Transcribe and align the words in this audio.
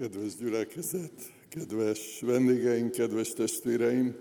Kedves 0.00 0.36
gyülekezet, 0.36 1.32
kedves 1.48 2.20
vendégeink, 2.20 2.90
kedves 2.90 3.32
testvéreim! 3.32 4.16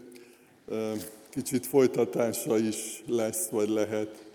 Kicsit 1.30 1.66
folytatása 1.66 2.58
is 2.58 3.04
lesz, 3.08 3.48
vagy 3.48 3.70
lehet 3.70 4.26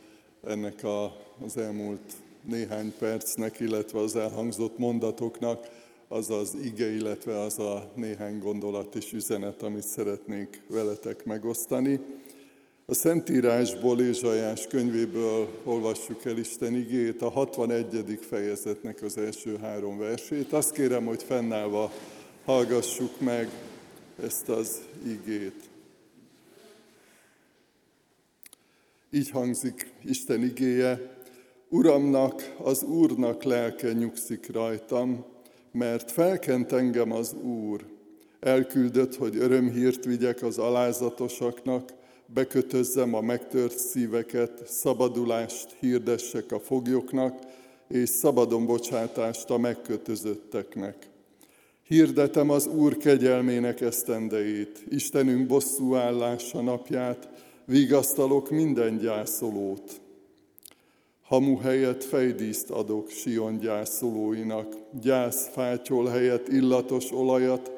ennek 0.45 0.85
a, 0.85 1.17
az 1.45 1.57
elmúlt 1.57 2.13
néhány 2.43 2.95
percnek, 2.99 3.61
illetve 3.61 3.99
az 3.99 4.17
elhangzott 4.17 4.79
mondatoknak, 4.79 5.69
az 6.09 6.31
az 6.31 6.57
ige, 6.63 6.95
illetve 6.95 7.41
az 7.41 7.59
a 7.59 7.91
néhány 7.95 8.39
gondolat 8.39 8.95
és 8.95 9.13
üzenet, 9.13 9.63
amit 9.63 9.87
szeretnék 9.87 10.63
veletek 10.69 11.25
megosztani. 11.25 12.01
A 12.87 12.95
Szentírásból, 12.95 14.01
Ézsajás 14.01 14.67
könyvéből 14.67 15.49
olvassuk 15.65 16.25
el 16.25 16.37
Isten 16.37 16.75
igét, 16.75 17.23
a 17.23 17.29
61. 17.29 18.19
fejezetnek 18.29 19.03
az 19.03 19.19
első 19.19 19.57
három 19.57 19.99
versét. 19.99 20.53
Azt 20.53 20.73
kérem, 20.73 21.05
hogy 21.05 21.23
fennállva 21.23 21.93
hallgassuk 22.45 23.21
meg 23.21 23.49
ezt 24.23 24.49
az 24.49 24.81
igét. 25.07 25.71
Így 29.11 29.31
hangzik 29.31 29.93
Isten 30.03 30.43
igéje, 30.43 31.17
Uramnak, 31.69 32.55
az 32.63 32.83
Úrnak 32.83 33.43
lelke 33.43 33.93
nyugszik 33.93 34.53
rajtam, 34.53 35.25
mert 35.73 36.11
felkent 36.11 36.73
engem 36.73 37.13
az 37.13 37.33
Úr. 37.33 37.85
Elküldött, 38.41 39.17
hogy 39.17 39.37
örömhírt 39.37 40.05
vigyek 40.05 40.43
az 40.43 40.59
alázatosaknak, 40.59 42.03
bekötözzem 42.27 43.15
a 43.15 43.21
megtört 43.21 43.79
szíveket, 43.79 44.63
szabadulást 44.67 45.77
hirdessek 45.81 46.53
a 46.53 46.61
foglyoknak, 46.61 47.39
és 47.89 48.09
szabadon 48.09 48.67
bocsátást 48.67 49.51
a 49.51 49.59
megkötözötteknek. 49.59 51.09
Hirdetem 51.87 52.51
az 52.51 52.67
Úr 52.67 52.97
kegyelmének 52.97 53.81
esztendejét, 53.81 54.85
Istenünk 54.89 55.47
bosszú 55.47 55.95
állása 55.95 56.61
napját, 56.61 57.29
vigasztalok 57.65 58.51
minden 58.51 58.99
gyászolót. 58.99 60.01
Hamu 61.23 61.57
helyett 61.57 62.05
fejdíszt 62.05 62.71
adok 62.71 63.11
Sion 63.11 63.59
gyászolóinak, 63.59 64.77
gyász 65.01 65.49
fátyol 65.53 66.07
helyett 66.07 66.49
illatos 66.49 67.13
olajat, 67.13 67.71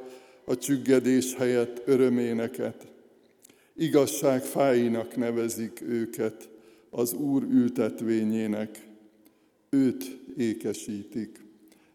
a 0.45 0.57
csüggedés 0.57 1.35
helyett 1.35 1.83
öröméneket. 1.85 2.87
Igazság 3.79 4.43
fáinak 4.43 5.17
nevezik 5.17 5.81
őket, 5.81 6.49
az 6.91 7.13
Úr 7.13 7.43
ültetvényének. 7.43 8.87
Őt 9.71 10.05
ékesítik. 10.37 11.45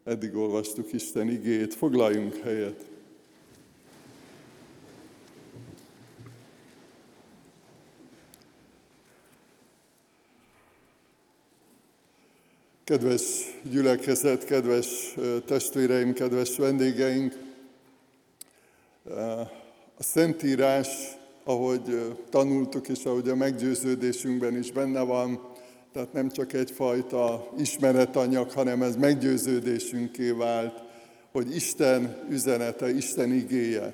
Eddig 0.03 0.35
olvastuk 0.35 0.93
Isten 0.93 1.29
igét, 1.29 1.73
foglaljunk 1.73 2.35
helyet. 2.35 2.85
Kedves 12.83 13.21
gyülekezet, 13.63 14.45
kedves 14.45 15.15
testvéreim, 15.45 16.13
kedves 16.13 16.57
vendégeink! 16.57 17.33
A 19.97 20.03
Szentírás 20.03 20.87
ahogy 21.43 22.15
tanultuk, 22.29 22.87
és 22.87 23.05
ahogy 23.05 23.29
a 23.29 23.35
meggyőződésünkben 23.35 24.57
is 24.57 24.71
benne 24.71 25.01
van, 25.01 25.39
tehát 25.93 26.13
nem 26.13 26.29
csak 26.29 26.53
egyfajta 26.53 27.49
ismeretanyag, 27.57 28.51
hanem 28.51 28.81
ez 28.81 28.95
meggyőződésünké 28.95 30.29
vált, 30.29 30.83
hogy 31.31 31.55
Isten 31.55 32.25
üzenete, 32.29 32.95
Isten 32.95 33.33
igéje. 33.33 33.93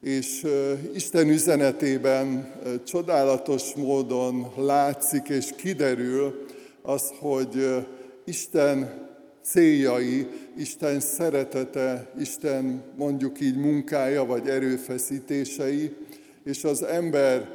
És 0.00 0.46
Isten 0.94 1.28
üzenetében 1.28 2.52
csodálatos 2.84 3.74
módon 3.74 4.52
látszik 4.56 5.28
és 5.28 5.52
kiderül 5.56 6.46
az, 6.82 7.12
hogy 7.18 7.84
Isten 8.24 9.02
céljai, 9.42 10.26
Isten 10.56 11.00
szeretete, 11.00 12.10
Isten 12.20 12.82
mondjuk 12.96 13.40
így 13.40 13.56
munkája 13.56 14.24
vagy 14.24 14.48
erőfeszítései, 14.48 15.94
és 16.44 16.64
az 16.64 16.82
ember 16.82 17.48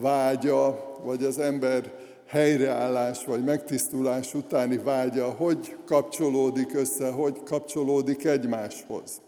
vágya, 0.00 0.92
vagy 1.04 1.24
az 1.24 1.38
ember 1.38 1.92
helyreállás 2.26 3.24
vagy 3.24 3.44
megtisztulás 3.44 4.34
utáni 4.34 4.76
vágya, 4.76 5.30
hogy 5.30 5.76
kapcsolódik 5.86 6.74
össze, 6.74 7.10
hogy 7.10 7.42
kapcsolódik 7.42 8.24
egymáshoz. 8.24 9.20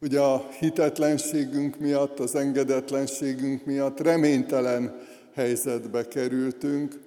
Ugye 0.00 0.20
a 0.20 0.48
hitetlenségünk 0.58 1.78
miatt, 1.78 2.18
az 2.18 2.34
engedetlenségünk 2.34 3.64
miatt 3.64 4.00
reménytelen 4.00 4.96
helyzetbe 5.34 6.08
kerültünk, 6.08 7.00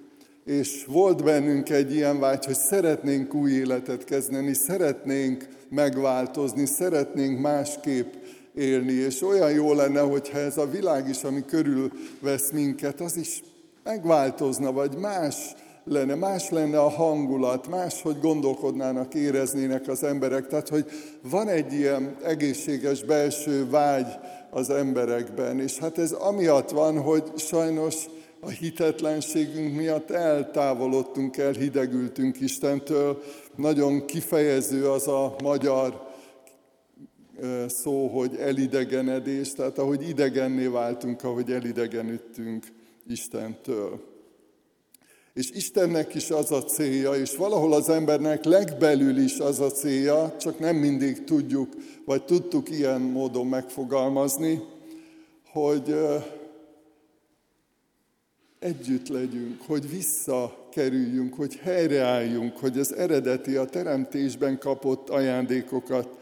és 0.45 0.85
volt 0.85 1.23
bennünk 1.23 1.69
egy 1.69 1.93
ilyen 1.93 2.19
vágy, 2.19 2.45
hogy 2.45 2.55
szeretnénk 2.55 3.33
új 3.33 3.51
életet 3.51 4.03
kezdeni, 4.03 4.53
szeretnénk 4.53 5.47
megváltozni, 5.69 6.65
szeretnénk 6.65 7.39
másképp 7.39 8.13
élni, 8.55 8.91
és 8.91 9.21
olyan 9.21 9.51
jó 9.51 9.73
lenne, 9.73 9.99
hogyha 9.99 10.37
ez 10.37 10.57
a 10.57 10.69
világ 10.69 11.09
is, 11.09 11.23
ami 11.23 11.45
körülvesz 11.45 12.51
minket, 12.51 13.01
az 13.01 13.17
is 13.17 13.43
megváltozna, 13.83 14.71
vagy 14.71 14.97
más 14.97 15.35
lenne, 15.83 16.15
más 16.15 16.49
lenne 16.49 16.79
a 16.79 16.89
hangulat, 16.89 17.67
más, 17.67 18.01
hogy 18.01 18.19
gondolkodnának, 18.19 19.13
éreznének 19.13 19.87
az 19.87 20.03
emberek. 20.03 20.47
Tehát, 20.47 20.69
hogy 20.69 20.85
van 21.21 21.47
egy 21.47 21.73
ilyen 21.73 22.15
egészséges 22.23 23.03
belső 23.03 23.69
vágy 23.69 24.07
az 24.49 24.69
emberekben, 24.69 25.59
és 25.59 25.77
hát 25.77 25.97
ez 25.97 26.11
amiatt 26.11 26.69
van, 26.69 27.01
hogy 27.01 27.23
sajnos 27.35 27.95
a 28.39 28.49
hitetlenségünk 28.49 29.75
miatt 29.75 30.11
eltávolodtunk, 30.11 31.37
elhidegültünk 31.37 32.39
Istentől. 32.39 33.23
Nagyon 33.55 34.05
kifejező 34.05 34.89
az 34.89 35.07
a 35.07 35.35
magyar 35.43 36.04
szó, 37.67 38.07
hogy 38.07 38.35
elidegenedés, 38.35 39.53
tehát 39.53 39.77
ahogy 39.77 40.09
idegenné 40.09 40.65
váltunk, 40.65 41.23
ahogy 41.23 41.51
elidegenüttünk 41.51 42.65
Istentől. 43.07 44.13
És 45.33 45.51
Istennek 45.51 46.15
is 46.15 46.31
az 46.31 46.51
a 46.51 46.63
célja, 46.63 47.13
és 47.13 47.35
valahol 47.35 47.73
az 47.73 47.89
embernek 47.89 48.43
legbelül 48.43 49.17
is 49.17 49.39
az 49.39 49.59
a 49.59 49.71
célja, 49.71 50.35
csak 50.39 50.59
nem 50.59 50.75
mindig 50.75 51.23
tudjuk, 51.23 51.73
vagy 52.05 52.25
tudtuk 52.25 52.69
ilyen 52.69 53.01
módon 53.01 53.47
megfogalmazni, 53.47 54.61
hogy 55.51 55.95
együtt 58.59 59.07
legyünk, 59.07 59.61
hogy 59.61 59.89
visszakerüljünk, 59.89 61.33
hogy 61.33 61.55
helyreálljunk, 61.55 62.57
hogy 62.57 62.79
az 62.79 62.95
eredeti, 62.95 63.55
a 63.55 63.65
teremtésben 63.65 64.59
kapott 64.59 65.09
ajándékokat 65.09 66.17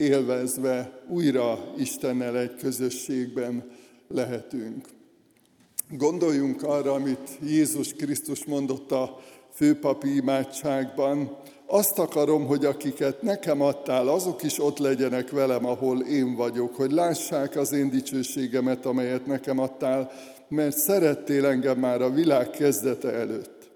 élvezve 0.00 1.02
újra 1.08 1.72
Istennel 1.76 2.38
egy 2.38 2.54
közösségben 2.54 3.70
lehetünk. 4.08 4.88
Gondoljunk 5.90 6.62
arra, 6.62 6.92
amit 6.92 7.38
Jézus 7.42 7.92
Krisztus 7.92 8.44
mondott 8.44 8.92
a 8.92 9.20
főpapi 9.54 10.16
imádságban. 10.16 11.36
Azt 11.66 11.98
akarom, 11.98 12.46
hogy 12.46 12.64
akiket 12.64 13.22
nekem 13.22 13.60
adtál, 13.60 14.08
azok 14.08 14.42
is 14.42 14.58
ott 14.58 14.78
legyenek 14.78 15.30
velem, 15.30 15.66
ahol 15.66 16.00
én 16.00 16.34
vagyok, 16.34 16.74
hogy 16.74 16.90
lássák 16.90 17.56
az 17.56 17.72
én 17.72 17.90
dicsőségemet, 17.90 18.86
amelyet 18.86 19.26
nekem 19.26 19.58
adtál, 19.58 20.10
mert 20.48 20.76
szerettél 20.76 21.46
engem 21.46 21.78
már 21.78 22.02
a 22.02 22.10
világ 22.10 22.50
kezdete 22.50 23.12
előtt. 23.12 23.70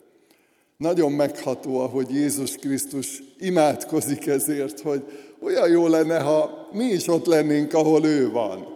Nagyon 0.77 1.13
megható, 1.13 1.79
ahogy 1.79 2.11
Jézus 2.11 2.57
Krisztus 2.57 3.23
imádkozik 3.39 4.27
ezért, 4.27 4.81
hogy 4.81 5.05
olyan 5.45 5.69
jó 5.69 5.87
lenne, 5.87 6.21
ha 6.21 6.69
mi 6.73 6.85
is 6.85 7.09
ott 7.09 7.27
lennénk, 7.27 7.73
ahol 7.75 8.05
ő 8.05 8.31
van. 8.31 8.67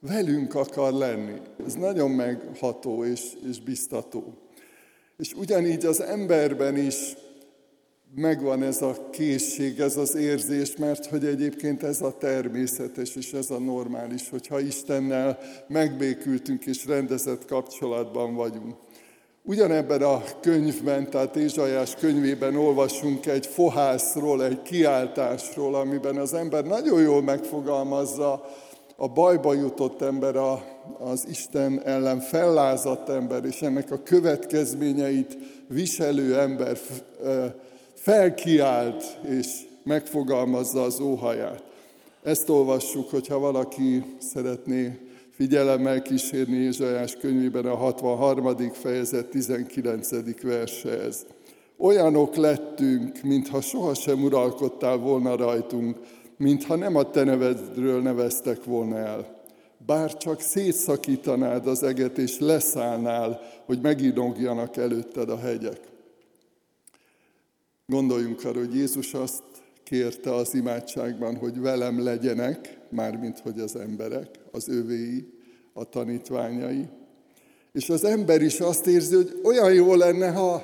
Velünk 0.00 0.54
akar 0.54 0.92
lenni. 0.92 1.40
Ez 1.66 1.74
nagyon 1.74 2.10
megható 2.10 3.04
és, 3.04 3.32
és 3.50 3.60
biztató. 3.60 4.24
És 5.16 5.32
ugyanígy 5.32 5.84
az 5.84 6.02
emberben 6.02 6.76
is 6.76 7.16
megvan 8.14 8.62
ez 8.62 8.82
a 8.82 9.08
készség, 9.10 9.80
ez 9.80 9.96
az 9.96 10.14
érzés, 10.14 10.76
mert 10.76 11.06
hogy 11.06 11.24
egyébként 11.24 11.82
ez 11.82 12.02
a 12.02 12.16
természetes 12.18 13.16
és 13.16 13.32
ez 13.32 13.50
a 13.50 13.58
normális, 13.58 14.28
hogyha 14.28 14.60
Istennel 14.60 15.38
megbékültünk 15.68 16.66
és 16.66 16.86
rendezett 16.86 17.44
kapcsolatban 17.44 18.34
vagyunk. 18.34 18.85
Ugyanebben 19.48 20.02
a 20.02 20.22
könyvben, 20.40 21.10
tehát 21.10 21.36
Ézsajás 21.36 21.94
könyvében 21.94 22.56
olvasunk 22.56 23.26
egy 23.26 23.46
fohászról, 23.46 24.44
egy 24.44 24.62
kiáltásról, 24.62 25.74
amiben 25.74 26.16
az 26.16 26.34
ember 26.34 26.64
nagyon 26.64 27.00
jól 27.00 27.22
megfogalmazza 27.22 28.44
a 28.96 29.08
bajba 29.08 29.54
jutott 29.54 30.02
ember, 30.02 30.36
a, 30.36 30.64
az 30.98 31.26
Isten 31.28 31.82
ellen 31.84 32.20
fellázadt 32.20 33.08
ember, 33.08 33.44
és 33.44 33.62
ennek 33.62 33.90
a 33.90 34.02
következményeit 34.02 35.38
viselő 35.68 36.38
ember 36.38 36.78
felkiált 37.94 39.18
és 39.28 39.46
megfogalmazza 39.82 40.82
az 40.82 41.00
óhaját. 41.00 41.62
Ezt 42.22 42.48
olvassuk, 42.48 43.10
hogyha 43.10 43.38
valaki 43.38 44.04
szeretné 44.18 44.98
figyelemmel 45.36 46.02
kísérni 46.02 46.56
Ézsajás 46.56 47.16
könyvében 47.16 47.66
a 47.66 47.74
63. 47.74 48.72
fejezet 48.72 49.26
19. 49.26 50.42
verse 50.42 51.00
ez. 51.00 51.26
Olyanok 51.78 52.36
lettünk, 52.36 53.22
mintha 53.22 53.60
sohasem 53.60 54.22
uralkodtál 54.22 54.96
volna 54.96 55.36
rajtunk, 55.36 55.96
mintha 56.36 56.76
nem 56.76 56.96
a 56.96 57.10
te 57.10 57.24
nevedről 57.24 58.02
neveztek 58.02 58.64
volna 58.64 58.96
el. 58.96 59.44
Bár 59.86 60.16
csak 60.16 60.40
szétszakítanád 60.40 61.66
az 61.66 61.82
eget, 61.82 62.18
és 62.18 62.38
leszállnál, 62.38 63.40
hogy 63.66 63.80
meginogjanak 63.80 64.76
előtted 64.76 65.30
a 65.30 65.38
hegyek. 65.38 65.80
Gondoljunk 67.86 68.44
arra, 68.44 68.58
hogy 68.58 68.74
Jézus 68.74 69.14
azt 69.14 69.42
kérte 69.82 70.34
az 70.34 70.54
imádságban, 70.54 71.36
hogy 71.36 71.60
velem 71.60 72.02
legyenek, 72.02 72.75
mármint 72.90 73.38
hogy 73.38 73.60
az 73.60 73.76
emberek, 73.76 74.28
az 74.52 74.68
övéi, 74.68 75.28
a 75.72 75.84
tanítványai. 75.84 76.88
És 77.72 77.88
az 77.90 78.04
ember 78.04 78.42
is 78.42 78.60
azt 78.60 78.86
érzi, 78.86 79.14
hogy 79.14 79.40
olyan 79.44 79.72
jó 79.74 79.94
lenne, 79.94 80.30
ha, 80.30 80.62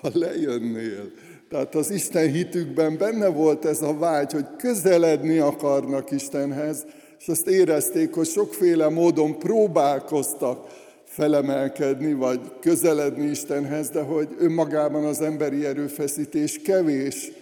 ha 0.00 0.10
lejönnél. 0.12 1.10
Tehát 1.48 1.74
az 1.74 1.90
Isten 1.90 2.32
hitükben 2.32 2.98
benne 2.98 3.28
volt 3.28 3.64
ez 3.64 3.82
a 3.82 3.98
vágy, 3.98 4.32
hogy 4.32 4.46
közeledni 4.56 5.38
akarnak 5.38 6.10
Istenhez, 6.10 6.86
és 7.18 7.28
azt 7.28 7.46
érezték, 7.46 8.14
hogy 8.14 8.26
sokféle 8.26 8.88
módon 8.88 9.38
próbálkoztak 9.38 10.66
felemelkedni, 11.04 12.12
vagy 12.12 12.40
közeledni 12.60 13.30
Istenhez, 13.30 13.88
de 13.88 14.00
hogy 14.02 14.28
önmagában 14.38 15.04
az 15.04 15.20
emberi 15.20 15.64
erőfeszítés 15.66 16.58
kevés, 16.58 17.32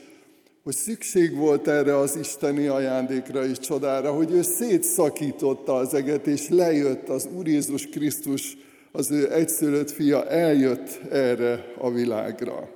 hogy 0.69 0.77
szükség 0.77 1.37
volt 1.37 1.69
erre 1.69 1.97
az 1.97 2.17
isteni 2.17 2.67
ajándékra 2.67 3.45
és 3.45 3.59
csodára, 3.59 4.13
hogy 4.13 4.31
ő 4.31 4.43
szétszakította 4.43 5.75
az 5.75 5.95
eget, 5.95 6.27
és 6.27 6.49
lejött 6.49 7.09
az 7.09 7.29
Úr 7.37 7.47
Jézus 7.47 7.87
Krisztus, 7.87 8.57
az 8.93 9.11
ő 9.11 9.33
egyszülött 9.33 9.91
fia 9.91 10.27
eljött 10.27 11.01
erre 11.11 11.65
a 11.79 11.91
világra. 11.91 12.69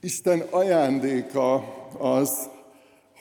Isten 0.00 0.40
ajándéka 0.50 1.54
az, 1.98 2.48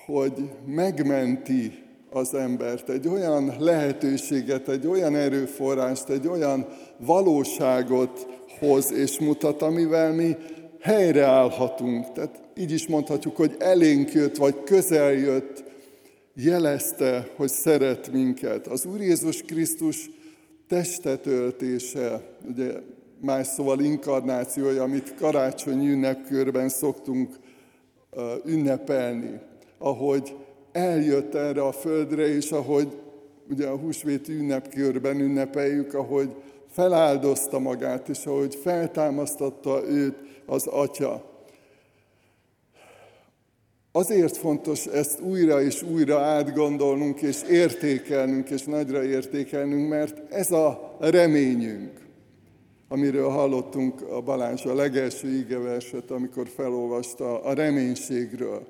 hogy 0.05 0.49
megmenti 0.65 1.83
az 2.09 2.33
embert, 2.33 2.89
egy 2.89 3.07
olyan 3.07 3.55
lehetőséget, 3.59 4.69
egy 4.69 4.87
olyan 4.87 5.15
erőforrást, 5.15 6.09
egy 6.09 6.27
olyan 6.27 6.67
valóságot 6.97 8.27
hoz 8.59 8.91
és 8.91 9.19
mutat, 9.19 9.61
amivel 9.61 10.13
mi 10.13 10.35
helyreállhatunk. 10.81 12.11
Tehát 12.11 12.41
így 12.55 12.71
is 12.71 12.87
mondhatjuk, 12.87 13.35
hogy 13.35 13.55
elénk 13.59 14.11
jött, 14.11 14.37
vagy 14.37 14.63
közel 14.63 15.13
jött, 15.13 15.63
jelezte, 16.33 17.27
hogy 17.35 17.49
szeret 17.49 18.11
minket. 18.11 18.67
Az 18.67 18.85
Úr 18.85 19.01
Jézus 19.01 19.41
Krisztus 19.41 20.09
testetöltése, 20.67 22.21
ugye 22.49 22.71
más 23.21 23.47
szóval 23.47 23.79
inkarnációja, 23.79 24.83
amit 24.83 25.15
karácsonyi 25.15 25.89
ünnepkörben 25.89 26.69
szoktunk 26.69 27.35
ünnepelni, 28.45 29.39
ahogy 29.77 30.35
eljött 30.71 31.35
erre 31.35 31.61
a 31.61 31.71
földre, 31.71 32.27
és 32.27 32.51
ahogy 32.51 32.87
ugye 33.49 33.67
a 33.67 33.77
húsvéti 33.77 34.33
ünnepkörben 34.33 35.19
ünnepeljük, 35.19 35.93
ahogy 35.93 36.35
feláldozta 36.69 37.59
magát, 37.59 38.09
és 38.09 38.25
ahogy 38.25 38.55
feltámasztotta 38.55 39.83
őt 39.89 40.30
az 40.51 40.67
Atya. 40.67 41.23
Azért 43.91 44.37
fontos 44.37 44.85
ezt 44.85 45.21
újra 45.21 45.61
és 45.61 45.83
újra 45.83 46.19
átgondolnunk, 46.19 47.21
és 47.21 47.41
értékelnünk, 47.49 48.49
és 48.49 48.63
nagyra 48.63 49.03
értékelnünk, 49.03 49.89
mert 49.89 50.31
ez 50.33 50.51
a 50.51 50.97
reményünk, 50.99 51.91
amiről 52.87 53.29
hallottunk 53.29 54.01
a 54.01 54.21
Balázs 54.21 54.65
a 54.65 54.73
legelső 54.73 55.27
igeverset, 55.27 56.11
amikor 56.11 56.47
felolvasta 56.47 57.41
a 57.41 57.53
reménységről. 57.53 58.67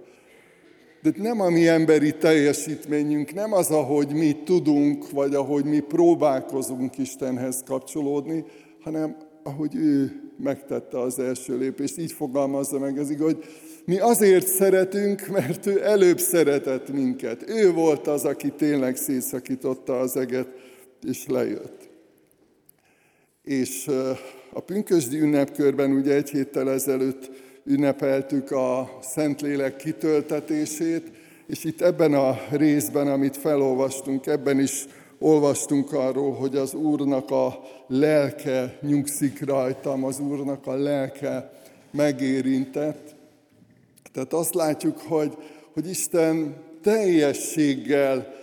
De 1.02 1.12
nem 1.16 1.42
a 1.42 1.50
mi 1.50 1.68
emberi 1.68 2.18
teljesítményünk, 2.18 3.34
nem 3.34 3.54
az, 3.54 3.72
ahogy 3.72 4.14
mi 4.14 4.44
tudunk, 4.44 5.12
vagy 5.12 5.36
ahogy 5.36 5.66
mi 5.66 5.80
próbálkozunk 5.80 6.98
Istenhez 6.98 7.64
kapcsolódni, 7.66 8.46
hanem 8.82 9.18
ahogy 9.44 9.76
ő 9.76 10.31
megtette 10.44 11.00
az 11.00 11.20
első 11.20 11.58
lépést. 11.58 11.98
Így 11.98 12.12
fogalmazza 12.12 12.80
meg 12.80 12.98
az 12.98 13.10
igaz, 13.10 13.26
hogy 13.26 13.44
mi 13.86 14.00
azért 14.00 14.48
szeretünk, 14.48 15.28
mert 15.28 15.66
ő 15.66 15.86
előbb 15.86 16.20
szeretett 16.20 16.92
minket. 16.92 17.50
Ő 17.50 17.72
volt 17.72 18.08
az, 18.08 18.26
aki 18.26 18.50
tényleg 18.50 18.96
szétszakította 18.96 20.00
az 20.00 20.18
eget, 20.18 20.48
és 21.08 21.26
lejött. 21.28 21.90
És 23.44 23.90
a 24.54 24.60
pünkösdi 24.60 25.20
ünnepkörben 25.20 25.92
ugye 25.92 26.14
egy 26.14 26.30
héttel 26.30 26.72
ezelőtt 26.72 27.32
ünnepeltük 27.66 28.52
a 28.52 28.98
Szentlélek 29.02 29.76
kitöltetését, 29.76 31.12
és 31.48 31.64
itt 31.64 31.82
ebben 31.82 32.14
a 32.14 32.40
részben, 32.50 33.08
amit 33.08 33.38
felolvastunk, 33.38 34.26
ebben 34.26 34.60
is 34.60 34.86
olvastunk 35.22 35.94
arról, 35.94 36.34
hogy 36.34 36.56
az 36.56 36.74
Úrnak 36.74 37.32
a 37.32 37.60
lelke 37.88 38.78
nyugszik 38.82 39.46
rajtam, 39.46 40.04
az 40.04 40.20
Úrnak 40.20 40.68
a 40.68 40.76
lelke 40.76 41.52
megérintett. 41.92 43.16
Tehát 44.14 44.34
azt 44.34 44.54
látjuk, 44.54 45.00
hogy, 45.00 45.38
hogy 45.74 45.90
Isten 45.90 46.56
teljességgel 46.82 48.34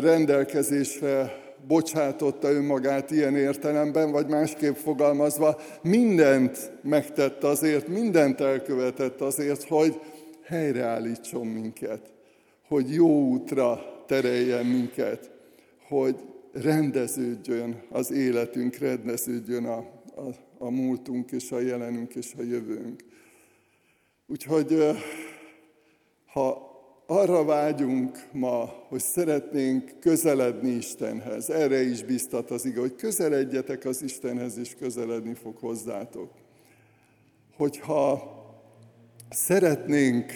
rendelkezésre 0.00 1.46
bocsátotta 1.66 2.50
önmagát 2.50 3.10
ilyen 3.10 3.36
értelemben, 3.36 4.10
vagy 4.10 4.26
másképp 4.26 4.74
fogalmazva, 4.74 5.60
mindent 5.82 6.70
megtett 6.82 7.44
azért, 7.44 7.88
mindent 7.88 8.40
elkövetett 8.40 9.20
azért, 9.20 9.64
hogy 9.68 10.00
helyreállítson 10.44 11.46
minket, 11.46 12.00
hogy 12.68 12.94
jó 12.94 13.28
útra 13.28 13.84
tereljen 14.06 14.66
minket, 14.66 15.30
hogy 15.88 16.16
rendeződjön 16.52 17.82
az 17.90 18.10
életünk, 18.10 18.76
rendeződjön 18.76 19.64
a, 19.64 19.76
a, 20.16 20.34
a 20.58 20.70
múltunk 20.70 21.30
és 21.30 21.52
a 21.52 21.60
jelenünk 21.60 22.14
és 22.14 22.34
a 22.38 22.42
jövőnk. 22.42 23.04
Úgyhogy 24.26 24.96
ha 26.26 26.68
arra 27.06 27.44
vágyunk 27.44 28.28
ma, 28.32 28.86
hogy 28.88 29.00
szeretnénk 29.00 29.92
közeledni 30.00 30.70
Istenhez. 30.70 31.50
Erre 31.50 31.82
is 31.82 32.04
biztat 32.04 32.50
az 32.50 32.64
igaz, 32.64 32.80
hogy 32.80 32.94
közeledjetek 32.94 33.84
az 33.84 34.02
Istenhez, 34.02 34.58
és 34.58 34.74
közeledni 34.74 35.34
fog 35.34 35.56
hozzátok. 35.56 36.30
Hogyha 37.56 38.36
szeretnénk 39.30 40.32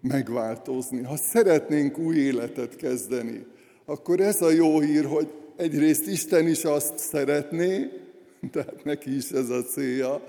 megváltozni, 0.00 1.02
ha 1.02 1.16
szeretnénk 1.16 1.98
új 1.98 2.16
életet 2.16 2.76
kezdeni, 2.76 3.46
akkor 3.92 4.20
ez 4.20 4.42
a 4.42 4.50
jó 4.50 4.80
hír, 4.80 5.04
hogy 5.04 5.32
egyrészt 5.56 6.06
Isten 6.06 6.48
is 6.48 6.64
azt 6.64 6.98
szeretné, 6.98 7.90
tehát 8.52 8.84
neki 8.84 9.16
is 9.16 9.30
ez 9.30 9.48
a 9.48 9.62
célja, 9.62 10.22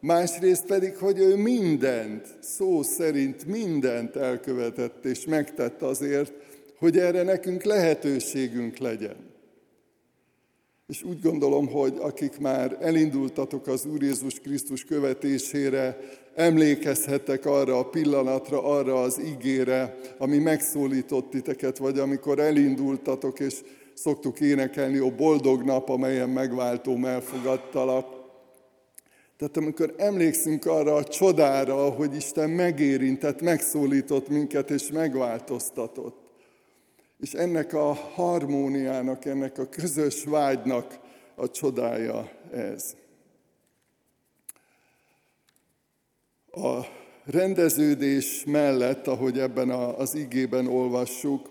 másrészt 0.00 0.66
pedig, 0.66 0.96
hogy 0.96 1.18
ő 1.18 1.36
mindent, 1.36 2.26
szó 2.40 2.82
szerint 2.82 3.46
mindent 3.46 4.16
elkövetett 4.16 5.04
és 5.04 5.24
megtett 5.26 5.82
azért, 5.82 6.32
hogy 6.78 6.98
erre 6.98 7.22
nekünk 7.22 7.62
lehetőségünk 7.62 8.78
legyen. 8.78 9.16
És 10.86 11.02
úgy 11.02 11.20
gondolom, 11.20 11.66
hogy 11.66 11.94
akik 11.98 12.38
már 12.38 12.76
elindultatok 12.80 13.66
az 13.66 13.86
Úr 13.86 14.02
Jézus 14.02 14.40
Krisztus 14.40 14.84
követésére, 14.84 15.98
emlékezhettek 16.34 17.46
arra 17.46 17.78
a 17.78 17.88
pillanatra, 17.88 18.64
arra 18.64 19.02
az 19.02 19.18
igére, 19.18 19.98
ami 20.18 20.38
megszólított 20.38 21.30
titeket, 21.30 21.78
vagy 21.78 21.98
amikor 21.98 22.38
elindultatok, 22.38 23.40
és 23.40 23.54
szoktuk 23.94 24.40
énekelni, 24.40 24.98
a 24.98 25.14
boldog 25.14 25.62
nap, 25.62 25.88
amelyen 25.88 26.28
megváltóm 26.28 27.04
elfogadtalak. 27.04 28.22
Tehát 29.36 29.56
amikor 29.56 29.94
emlékszünk 29.96 30.66
arra 30.66 30.94
a 30.94 31.04
csodára, 31.04 31.90
hogy 31.90 32.14
Isten 32.14 32.50
megérintett, 32.50 33.40
megszólított 33.40 34.28
minket 34.28 34.70
és 34.70 34.90
megváltoztatott. 34.90 36.22
És 37.20 37.32
ennek 37.32 37.72
a 37.72 37.92
harmóniának, 37.92 39.24
ennek 39.24 39.58
a 39.58 39.68
közös 39.68 40.24
vágynak 40.24 40.98
a 41.34 41.50
csodája 41.50 42.30
ez. 42.52 42.94
A 46.54 46.86
rendeződés 47.24 48.44
mellett, 48.46 49.06
ahogy 49.06 49.38
ebben 49.38 49.70
az 49.70 50.14
igében 50.14 50.66
olvassuk, 50.66 51.50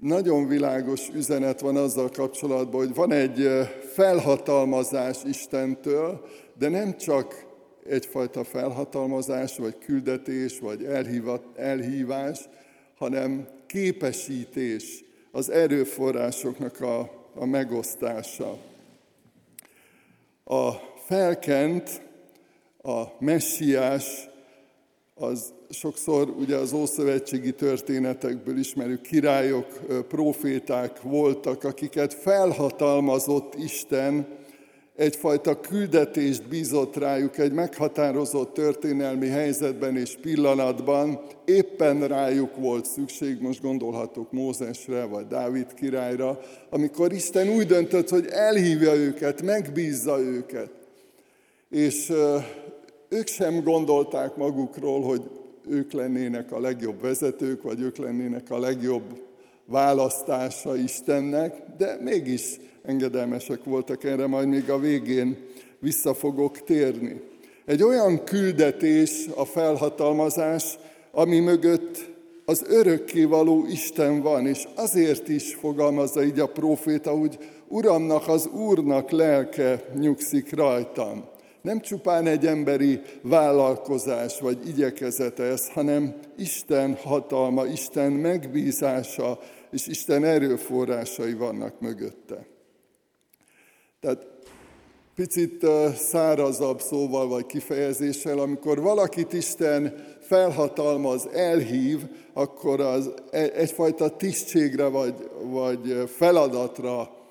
nagyon 0.00 0.48
világos 0.48 1.08
üzenet 1.08 1.60
van 1.60 1.76
azzal 1.76 2.08
kapcsolatban, 2.08 2.86
hogy 2.86 2.94
van 2.94 3.12
egy 3.12 3.48
felhatalmazás 3.94 5.18
Istentől, 5.24 6.26
de 6.58 6.68
nem 6.68 6.96
csak 6.96 7.46
egyfajta 7.88 8.44
felhatalmazás, 8.44 9.56
vagy 9.56 9.78
küldetés, 9.78 10.58
vagy 10.58 10.84
elhívás, 11.56 12.40
hanem 12.98 13.48
képesítés, 13.66 15.04
az 15.30 15.50
erőforrásoknak 15.50 16.80
a, 16.80 17.00
a 17.34 17.44
megosztása. 17.44 18.58
A 20.44 20.70
felkent, 21.06 22.02
a 22.82 23.02
messiás, 23.18 24.30
az 25.14 25.52
sokszor 25.70 26.28
ugye 26.28 26.56
az 26.56 26.72
ószövetségi 26.72 27.52
történetekből 27.52 28.58
ismerő 28.58 29.00
királyok, 29.00 29.66
proféták 30.08 31.02
voltak, 31.02 31.64
akiket 31.64 32.14
felhatalmazott 32.14 33.54
Isten, 33.54 34.26
egyfajta 34.96 35.60
küldetést 35.60 36.48
bízott 36.48 36.96
rájuk 36.96 37.38
egy 37.38 37.52
meghatározott 37.52 38.54
történelmi 38.54 39.28
helyzetben 39.28 39.96
és 39.96 40.16
pillanatban, 40.20 41.20
éppen 41.44 42.08
rájuk 42.08 42.56
volt 42.56 42.86
szükség, 42.86 43.40
most 43.40 43.62
gondolhatok 43.62 44.32
Mózesre 44.32 45.04
vagy 45.04 45.26
Dávid 45.26 45.74
királyra, 45.74 46.40
amikor 46.70 47.12
Isten 47.12 47.48
úgy 47.48 47.66
döntött, 47.66 48.08
hogy 48.08 48.26
elhívja 48.26 48.94
őket, 48.94 49.42
megbízza 49.42 50.20
őket. 50.20 50.70
És 51.70 52.12
ők 53.12 53.26
sem 53.26 53.62
gondolták 53.62 54.36
magukról, 54.36 55.02
hogy 55.02 55.22
ők 55.68 55.92
lennének 55.92 56.52
a 56.52 56.60
legjobb 56.60 57.00
vezetők, 57.00 57.62
vagy 57.62 57.80
ők 57.80 57.96
lennének 57.96 58.50
a 58.50 58.58
legjobb 58.58 59.02
választása 59.64 60.76
Istennek, 60.76 61.62
de 61.78 61.98
mégis 62.00 62.60
engedelmesek 62.82 63.64
voltak 63.64 64.04
erre, 64.04 64.26
majd 64.26 64.48
még 64.48 64.70
a 64.70 64.78
végén 64.78 65.36
vissza 65.78 66.14
fogok 66.14 66.64
térni. 66.64 67.20
Egy 67.64 67.82
olyan 67.82 68.24
küldetés, 68.24 69.28
a 69.34 69.44
felhatalmazás, 69.44 70.78
ami 71.10 71.40
mögött 71.40 72.10
az 72.44 72.64
örökkévaló 72.68 73.66
Isten 73.70 74.22
van, 74.22 74.46
és 74.46 74.68
azért 74.74 75.28
is 75.28 75.54
fogalmazza 75.54 76.24
így 76.24 76.40
a 76.40 76.46
próféta, 76.46 77.10
hogy 77.10 77.38
Uramnak, 77.68 78.28
az 78.28 78.46
Úrnak 78.46 79.10
lelke 79.10 79.84
nyugszik 79.94 80.54
rajtam. 80.54 81.31
Nem 81.62 81.80
csupán 81.80 82.26
egy 82.26 82.46
emberi 82.46 83.00
vállalkozás 83.22 84.40
vagy 84.40 84.68
igyekezete 84.68 85.42
ez, 85.42 85.68
hanem 85.68 86.14
Isten 86.36 86.94
hatalma, 86.94 87.66
Isten 87.66 88.12
megbízása 88.12 89.38
és 89.70 89.86
Isten 89.86 90.24
erőforrásai 90.24 91.34
vannak 91.34 91.80
mögötte. 91.80 92.46
Tehát 94.00 94.26
picit 95.14 95.66
szárazabb 95.96 96.80
szóval 96.80 97.28
vagy 97.28 97.46
kifejezéssel, 97.46 98.38
amikor 98.38 98.80
valakit 98.80 99.32
Isten 99.32 99.94
felhatalmaz, 100.20 101.28
elhív, 101.32 102.00
akkor 102.32 102.80
az 102.80 103.10
e, 103.30 103.50
egyfajta 103.54 104.16
tisztségre 104.16 104.86
vagy, 104.86 105.14
vagy 105.42 106.10
feladatra 106.16 107.21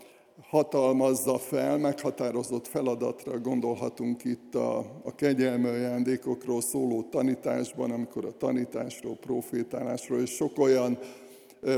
hatalmazza 0.52 1.38
fel, 1.38 1.78
meghatározott 1.78 2.68
feladatra 2.68 3.40
gondolhatunk 3.40 4.24
itt 4.24 4.56
a, 4.56 4.78
a 5.04 5.16
kegyelmi 5.16 5.68
ajándékokról 5.68 6.62
szóló 6.62 7.04
tanításban, 7.04 7.92
amikor 7.92 8.26
a 8.26 8.38
tanításról, 8.38 9.16
profétálásról 9.16 10.20
és 10.20 10.30
sok 10.30 10.60
olyan 10.60 10.98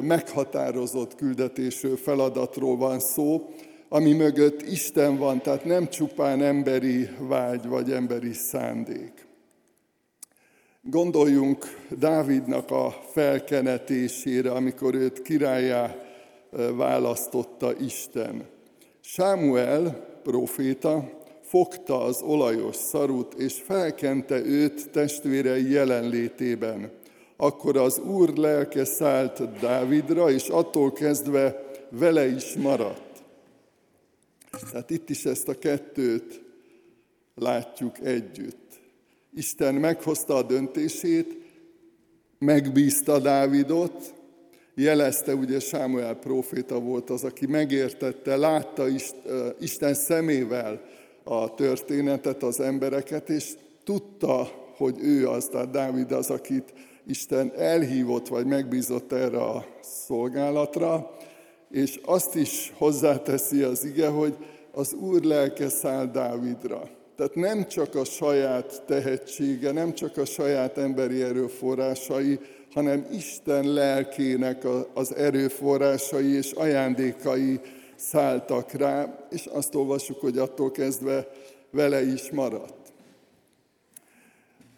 meghatározott 0.02 1.16
küldetésről, 1.16 1.98
feladatról 1.98 2.78
van 2.78 3.00
szó, 3.00 3.50
ami 3.90 4.14
mögött 4.14 4.62
Isten 4.62 5.18
van, 5.18 5.42
tehát 5.42 5.66
nem 5.66 5.90
csupán 5.90 6.42
emberi 6.42 7.10
vágy 7.20 7.68
vagy 7.68 7.92
emberi 7.92 8.34
szándék. 8.34 9.28
Gondoljunk 10.82 11.66
Dávidnak 11.98 12.72
a 12.72 12.96
felkenetésére, 13.12 14.52
amikor 14.52 14.96
őt 14.96 15.22
királyá 15.22 15.96
választotta 16.76 17.74
Isten. 17.80 18.53
Sámuel, 19.06 20.08
proféta, 20.24 21.10
fogta 21.42 22.02
az 22.04 22.22
olajos 22.22 22.76
szarut, 22.76 23.34
és 23.34 23.62
felkente 23.66 24.46
őt 24.46 24.90
testvérei 24.90 25.72
jelenlétében. 25.72 26.92
Akkor 27.38 27.78
az 27.78 28.00
Úr 28.00 28.30
lelke 28.38 28.86
szállt 28.86 29.60
Dávidra, 29.60 30.32
és 30.32 30.48
attól 30.48 30.92
kezdve 30.92 31.72
vele 31.90 32.28
is 32.28 32.54
maradt. 32.54 33.24
Tehát 34.72 34.90
itt 34.90 35.10
is 35.10 35.26
ezt 35.26 35.48
a 35.48 35.58
kettőt 35.60 36.42
látjuk 37.36 38.00
együtt. 38.00 38.82
Isten 39.34 39.76
meghozta 39.76 40.36
a 40.36 40.44
döntését, 40.44 41.38
megbízta 42.40 43.20
Dávidot, 43.20 44.14
jelezte, 44.76 45.36
ugye 45.36 45.60
Sámuel 45.60 46.16
próféta 46.16 46.80
volt 46.80 47.10
az, 47.10 47.24
aki 47.24 47.46
megértette, 47.46 48.36
látta 48.36 48.84
Isten 49.60 49.94
szemével 49.94 50.82
a 51.24 51.54
történetet, 51.54 52.44
az 52.44 52.60
embereket, 52.60 53.30
és 53.30 53.54
tudta, 53.84 54.52
hogy 54.78 54.96
ő 55.02 55.28
az, 55.28 55.46
tehát 55.46 55.70
Dávid 55.70 56.12
az, 56.12 56.30
akit 56.30 56.74
Isten 57.08 57.52
elhívott, 57.58 58.28
vagy 58.28 58.46
megbízott 58.46 59.12
erre 59.12 59.42
a 59.42 59.66
szolgálatra, 59.82 61.18
és 61.72 62.00
azt 62.06 62.36
is 62.36 62.74
hozzáteszi 62.78 63.62
az 63.62 63.86
ige, 63.86 64.08
hogy 64.08 64.38
az 64.72 64.94
Úr 64.94 65.24
lelke 65.24 65.70
száll 65.70 66.06
Dávidra. 66.06 66.90
Tehát 67.16 67.36
nem 67.36 67.68
csak 67.68 67.96
a 67.96 68.04
saját 68.04 68.84
tehetsége, 68.86 69.72
nem 69.72 69.94
csak 69.94 70.18
a 70.18 70.26
saját 70.26 70.78
emberi 70.78 71.22
erőforrásai, 71.22 72.40
hanem 72.74 73.08
Isten 73.12 73.74
lelkének 73.74 74.64
az 74.94 75.16
erőforrásai 75.16 76.36
és 76.36 76.52
ajándékai 76.52 77.60
szálltak 77.96 78.72
rá, 78.72 79.28
és 79.30 79.46
azt 79.46 79.76
olvassuk, 79.76 80.20
hogy 80.20 80.38
attól 80.38 80.72
kezdve 80.72 81.28
vele 81.72 82.06
is 82.06 82.32
maradt. 82.32 82.84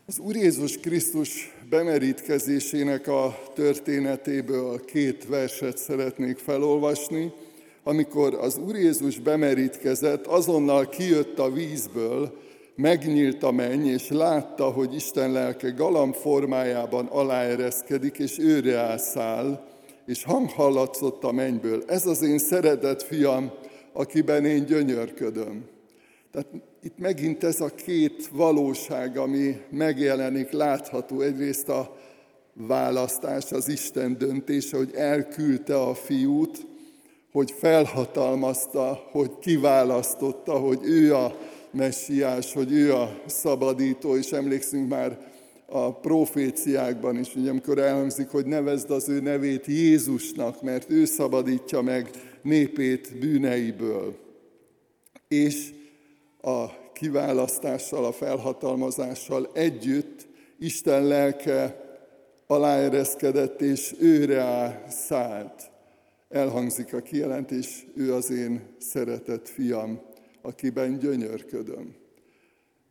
Az 0.08 0.20
Úr 0.20 0.36
Jézus 0.36 0.78
Krisztus 0.78 1.54
bemerítkezésének 1.70 3.08
a 3.08 3.40
történetéből 3.54 4.86
két 4.86 5.28
verset 5.28 5.78
szeretnék 5.78 6.38
felolvasni. 6.38 7.34
Amikor 7.84 8.34
az 8.34 8.58
Úr 8.58 8.76
Jézus 8.76 9.20
bemerítkezett, 9.20 10.26
azonnal 10.26 10.90
kijött 10.90 11.40
a 11.40 11.52
vízből, 11.52 12.38
megnyílt 12.76 13.44
a 13.44 13.52
menny, 13.52 13.86
és 13.86 14.10
látta, 14.10 14.70
hogy 14.70 14.96
Isten 14.96 15.32
lelke 15.32 15.70
galamb 15.70 16.14
formájában 16.14 17.06
aláereszkedik, 17.06 18.18
és 18.18 18.40
őre 18.40 18.78
ászáll, 18.78 19.68
és 20.06 20.24
hang 20.24 20.50
hallatszott 20.50 21.24
a 21.24 21.32
mennyből. 21.32 21.84
Ez 21.88 22.06
az 22.06 22.22
én 22.22 22.38
szeretett 22.38 23.02
fiam, 23.02 23.52
akiben 23.94 24.46
én 24.46 24.66
gyönyörködöm. 24.66 25.66
Tehát 26.32 26.48
itt 26.82 26.98
megint 26.98 27.44
ez 27.44 27.62
a 27.62 27.70
két 27.70 28.28
valóság, 28.28 29.18
ami 29.18 29.62
megjelenik, 29.70 30.52
látható. 30.52 31.22
Egyrészt 31.22 31.70
a 31.70 31.98
választás, 32.54 33.52
az 33.52 33.68
Isten 33.68 34.18
döntése, 34.18 34.78
hogy 34.78 34.92
elküldte 34.96 35.82
a 35.82 35.94
fiút, 35.94 36.66
hogy 37.32 37.52
felhatalmazta, 37.52 39.04
hogy 39.12 39.32
kiválasztotta, 39.40 40.54
hogy 40.54 40.80
ő 40.84 41.16
a 41.16 41.38
messiás, 41.76 42.54
hogy 42.54 42.72
ő 42.72 42.94
a 42.94 43.22
szabadító, 43.26 44.18
és 44.18 44.32
emlékszünk 44.32 44.90
már 44.90 45.34
a 45.66 45.92
proféciákban 46.00 47.20
is, 47.20 47.36
ugye, 47.36 47.50
amikor 47.50 47.78
elhangzik, 47.78 48.30
hogy 48.30 48.46
nevezd 48.46 48.92
az 48.92 49.10
ő 49.10 49.20
nevét 49.20 49.66
Jézusnak, 49.66 50.62
mert 50.62 50.90
ő 50.90 51.06
szabadítja 51.06 51.82
meg 51.82 52.10
népét 52.42 53.20
bűneiből. 53.20 54.18
És 55.28 55.74
a 56.42 56.66
kiválasztással, 56.94 58.06
a 58.06 58.12
felhatalmazással 58.12 59.50
együtt 59.54 60.28
Isten 60.60 61.04
lelke 61.04 61.84
aláereszkedett 62.48 63.62
és 63.62 63.96
őre 64.00 64.84
szállt. 64.90 65.72
Elhangzik 66.30 66.94
a 66.94 67.00
kijelentés, 67.00 67.86
ő 67.96 68.14
az 68.14 68.32
én 68.32 68.62
szeretett 68.78 69.50
fiam, 69.50 70.02
akiben 70.46 71.00
gyönyörködöm. 71.00 71.96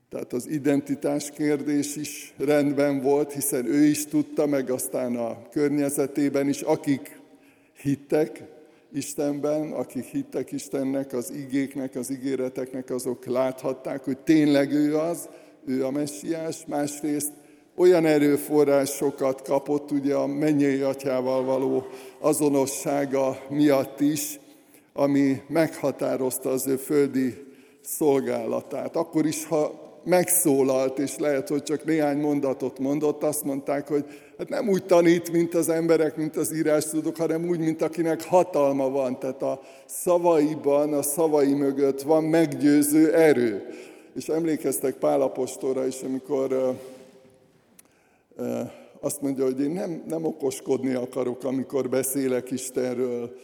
Tehát 0.08 0.32
az 0.32 0.46
identitás 0.49 1.30
kérdés 1.30 1.96
is 1.96 2.34
rendben 2.38 3.00
volt, 3.00 3.32
hiszen 3.32 3.66
ő 3.66 3.84
is 3.84 4.06
tudta, 4.06 4.46
meg 4.46 4.70
aztán 4.70 5.16
a 5.16 5.49
környezetében 5.49 6.49
is, 6.49 6.61
akik 6.61 7.20
hittek, 7.82 8.42
Istenben, 8.92 9.73
akik 9.73 10.04
hittek 10.04 10.52
Istennek, 10.52 11.12
az 11.12 11.30
igéknek, 11.30 11.94
az 11.94 12.11
ígéreteknek, 12.11 12.90
azok 12.90 13.26
láthatták, 13.26 14.04
hogy 14.04 14.18
tényleg 14.18 14.73
ő 14.73 14.96
az, 14.96 15.28
ő 15.66 15.84
a 15.84 15.90
messiás, 15.90 16.64
másrészt 16.66 17.32
olyan 17.76 18.06
erőforrásokat 18.06 19.42
kapott 19.42 19.90
ugye 19.90 20.14
a 20.14 20.26
mennyei 20.26 20.80
atyával 20.80 21.44
való 21.44 21.87
azonossága 22.18 23.38
miatt 23.49 24.00
is, 24.00 24.38
ami 24.96 25.42
meghatározta 25.48 26.50
az 26.50 26.66
ő 26.66 26.76
földi 26.76 27.44
szolgálatát. 27.80 28.96
Akkor 28.96 29.26
is, 29.26 29.46
ha 29.46 29.82
megszólalt, 30.04 30.98
és 30.98 31.18
lehet, 31.18 31.48
hogy 31.48 31.62
csak 31.62 31.84
néhány 31.84 32.18
mondatot 32.18 32.78
mondott, 32.78 33.22
azt 33.22 33.44
mondták, 33.44 33.88
hogy 33.88 34.04
hát 34.38 34.48
nem 34.48 34.68
úgy 34.68 34.84
tanít, 34.84 35.32
mint 35.32 35.54
az 35.54 35.68
emberek, 35.68 36.16
mint 36.16 36.36
az 36.36 36.54
írás 36.54 36.84
tudok, 36.84 37.16
hanem 37.16 37.48
úgy, 37.48 37.58
mint 37.58 37.82
akinek 37.82 38.22
hatalma 38.22 38.90
van. 38.90 39.18
Tehát 39.18 39.42
a 39.42 39.60
szavaiban, 39.86 40.92
a 40.92 41.02
szavai 41.02 41.54
mögött 41.54 42.02
van 42.02 42.24
meggyőző 42.24 43.14
erő. 43.14 43.66
És 44.14 44.28
emlékeztek 44.28 44.94
Pálapostóra 44.94 45.86
is, 45.86 46.02
amikor 46.02 46.76
azt 49.00 49.20
mondja, 49.20 49.44
hogy 49.44 49.60
én 49.60 49.70
nem, 49.70 50.02
nem 50.06 50.24
okoskodni 50.24 50.94
akarok, 50.94 51.44
amikor 51.44 51.88
beszélek 51.88 52.50
Istenről, 52.50 53.36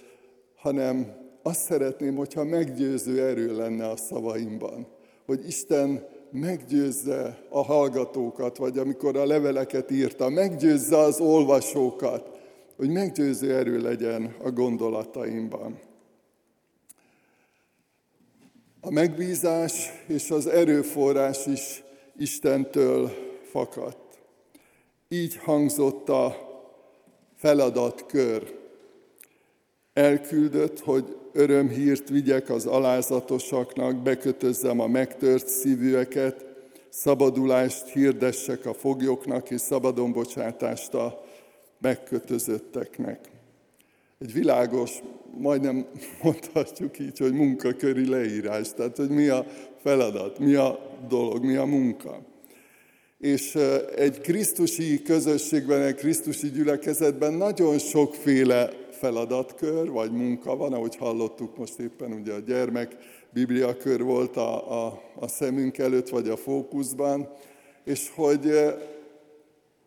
hanem 0.57 1.20
azt 1.43 1.61
szeretném, 1.61 2.17
hogyha 2.17 2.45
meggyőző 2.45 3.27
erő 3.27 3.57
lenne 3.57 3.89
a 3.89 3.97
szavaimban. 3.97 4.87
Hogy 5.27 5.47
Isten 5.47 6.07
meggyőzze 6.31 7.47
a 7.49 7.63
hallgatókat, 7.63 8.57
vagy 8.57 8.79
amikor 8.79 9.17
a 9.17 9.27
leveleket 9.27 9.91
írta, 9.91 10.29
meggyőzze 10.29 10.97
az 10.99 11.21
olvasókat, 11.21 12.39
hogy 12.77 12.91
meggyőző 12.91 13.55
erő 13.55 13.81
legyen 13.81 14.35
a 14.43 14.51
gondolataimban. 14.51 15.79
A 18.81 18.91
megbízás 18.91 19.91
és 20.07 20.31
az 20.31 20.47
erőforrás 20.47 21.47
is 21.47 21.83
Istentől 22.17 23.11
fakadt. 23.43 24.19
Így 25.09 25.37
hangzott 25.37 26.09
a 26.09 26.37
feladatkör. 27.37 28.59
Elküldött, 29.93 30.81
hogy 30.81 31.20
örömhírt 31.33 32.09
vigyek 32.09 32.51
az 32.51 32.67
alázatosaknak, 32.67 33.97
bekötözzem 33.97 34.81
a 34.81 34.87
megtört 34.87 35.49
szívűeket, 35.49 36.45
szabadulást 36.89 37.89
hirdessek 37.89 38.67
a 38.67 38.75
foglyoknak, 38.75 39.51
és 39.51 39.61
szabadonbocsátást 39.61 40.95
a 40.95 41.25
megkötözötteknek. 41.81 43.19
Egy 44.19 44.33
világos, 44.33 44.91
majdnem 45.39 45.87
mondhatjuk 46.23 46.99
így, 46.99 47.19
hogy 47.19 47.33
munkaköri 47.33 48.09
leírás, 48.09 48.75
tehát 48.75 48.97
hogy 48.97 49.09
mi 49.09 49.29
a 49.29 49.47
feladat, 49.83 50.39
mi 50.39 50.55
a 50.55 50.97
dolog, 51.09 51.45
mi 51.45 51.57
a 51.57 51.65
munka. 51.65 52.19
És 53.19 53.59
egy 53.97 54.21
krisztusi 54.21 55.03
közösségben, 55.03 55.83
egy 55.83 55.95
krisztusi 55.95 56.51
gyülekezetben 56.51 57.33
nagyon 57.33 57.79
sokféle 57.79 58.71
feladatkör, 59.01 59.91
vagy 59.91 60.13
munka 60.13 60.57
van, 60.57 60.73
ahogy 60.73 60.97
hallottuk 60.97 61.57
most 61.57 61.79
éppen, 61.79 62.13
ugye 62.13 62.33
a 62.33 62.39
gyermek 62.39 62.97
bibliakör 63.31 64.03
volt 64.03 64.37
a, 64.37 64.87
a, 64.87 65.03
a 65.15 65.29
szemünk 65.29 65.79
előtt, 65.79 66.09
vagy 66.09 66.29
a 66.29 66.37
fókuszban, 66.37 67.29
és 67.85 68.11
hogy 68.15 68.53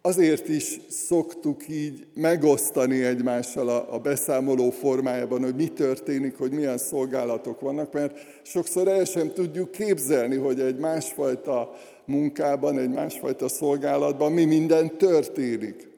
azért 0.01 0.47
is 0.47 0.79
szoktuk 0.89 1.67
így 1.69 2.05
megosztani 2.13 3.03
egymással 3.03 3.69
a, 3.69 3.93
a 3.93 3.99
beszámoló 3.99 4.69
formájában, 4.69 5.43
hogy 5.43 5.55
mi 5.55 5.67
történik, 5.67 6.37
hogy 6.37 6.51
milyen 6.51 6.77
szolgálatok 6.77 7.59
vannak, 7.59 7.93
mert 7.93 8.17
sokszor 8.41 8.87
el 8.87 9.05
sem 9.05 9.33
tudjuk 9.33 9.71
képzelni, 9.71 10.35
hogy 10.35 10.59
egy 10.59 10.77
másfajta 10.77 11.73
munkában, 12.05 12.77
egy 12.79 12.89
másfajta 12.89 13.47
szolgálatban 13.47 14.31
mi 14.31 14.45
minden 14.45 14.97
történik. 14.97 15.92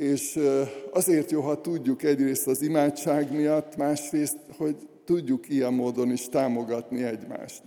És 0.00 0.38
azért 0.92 1.30
jó, 1.30 1.40
ha 1.40 1.60
tudjuk 1.60 2.02
egyrészt 2.02 2.46
az 2.46 2.62
imádság 2.62 3.32
miatt, 3.32 3.76
másrészt, 3.76 4.36
hogy 4.56 4.76
tudjuk 5.04 5.48
ilyen 5.48 5.72
módon 5.72 6.10
is 6.10 6.28
támogatni 6.28 7.02
egymást. 7.02 7.62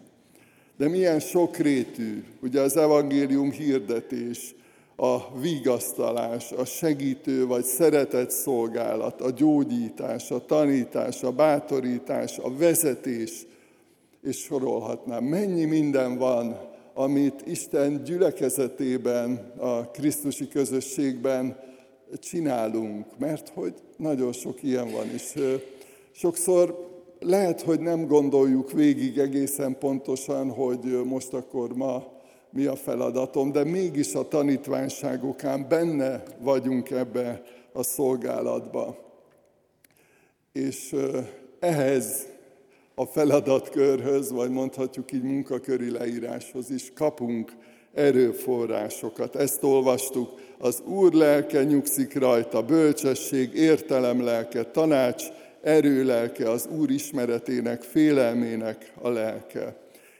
De 0.77 0.89
milyen 0.89 1.19
sokrétű, 1.19 2.23
ugye 2.41 2.61
az 2.61 2.77
evangélium 2.77 3.51
hirdetés, 3.51 4.55
a 4.95 5.39
vigasztalás, 5.39 6.51
a 6.51 6.65
segítő 6.65 7.45
vagy 7.45 7.63
szeretett 7.63 8.31
szolgálat, 8.31 9.21
a 9.21 9.31
gyógyítás, 9.31 10.31
a 10.31 10.45
tanítás, 10.45 11.23
a 11.23 11.31
bátorítás, 11.31 12.37
a 12.37 12.57
vezetés, 12.57 13.45
és 14.21 14.37
sorolhatnám. 14.37 15.23
Mennyi 15.23 15.65
minden 15.65 16.17
van, 16.17 16.59
amit 16.93 17.41
Isten 17.45 18.03
gyülekezetében, 18.03 19.51
a 19.57 19.91
Krisztusi 19.91 20.47
közösségben 20.47 21.71
csinálunk, 22.19 23.17
mert 23.17 23.49
hogy 23.49 23.73
nagyon 23.97 24.31
sok 24.31 24.63
ilyen 24.63 24.91
van, 24.91 25.09
és 25.13 25.33
sokszor 26.11 26.91
lehet, 27.19 27.61
hogy 27.61 27.79
nem 27.79 28.07
gondoljuk 28.07 28.71
végig 28.71 29.17
egészen 29.17 29.77
pontosan, 29.77 30.49
hogy 30.51 31.03
most 31.05 31.33
akkor 31.33 31.75
ma 31.75 32.11
mi 32.49 32.65
a 32.65 32.75
feladatom, 32.75 33.51
de 33.51 33.63
mégis 33.63 34.13
a 34.13 34.27
tanítványságokán 34.27 35.67
benne 35.69 36.23
vagyunk 36.39 36.89
ebbe 36.89 37.43
a 37.73 37.83
szolgálatba. 37.83 38.97
És 40.51 40.95
ehhez 41.59 42.27
a 42.95 43.05
feladatkörhöz, 43.05 44.31
vagy 44.31 44.49
mondhatjuk 44.49 45.11
így 45.11 45.23
munkaköri 45.23 45.89
leíráshoz 45.89 46.69
is 46.69 46.91
kapunk 46.93 47.55
erőforrásokat. 47.93 49.35
Ezt 49.35 49.63
olvastuk, 49.63 50.29
az 50.57 50.81
Úr 50.85 51.13
lelke 51.13 51.63
nyugszik 51.63 52.19
rajta, 52.19 52.61
bölcsesség, 52.61 53.53
értelem 53.53 54.23
lelke, 54.23 54.63
tanács, 54.63 55.23
erő 55.61 56.03
lelke, 56.03 56.49
az 56.49 56.67
Úr 56.77 56.89
ismeretének, 56.89 57.81
félelmének 57.81 58.93
a 59.01 59.09
lelke. 59.09 59.75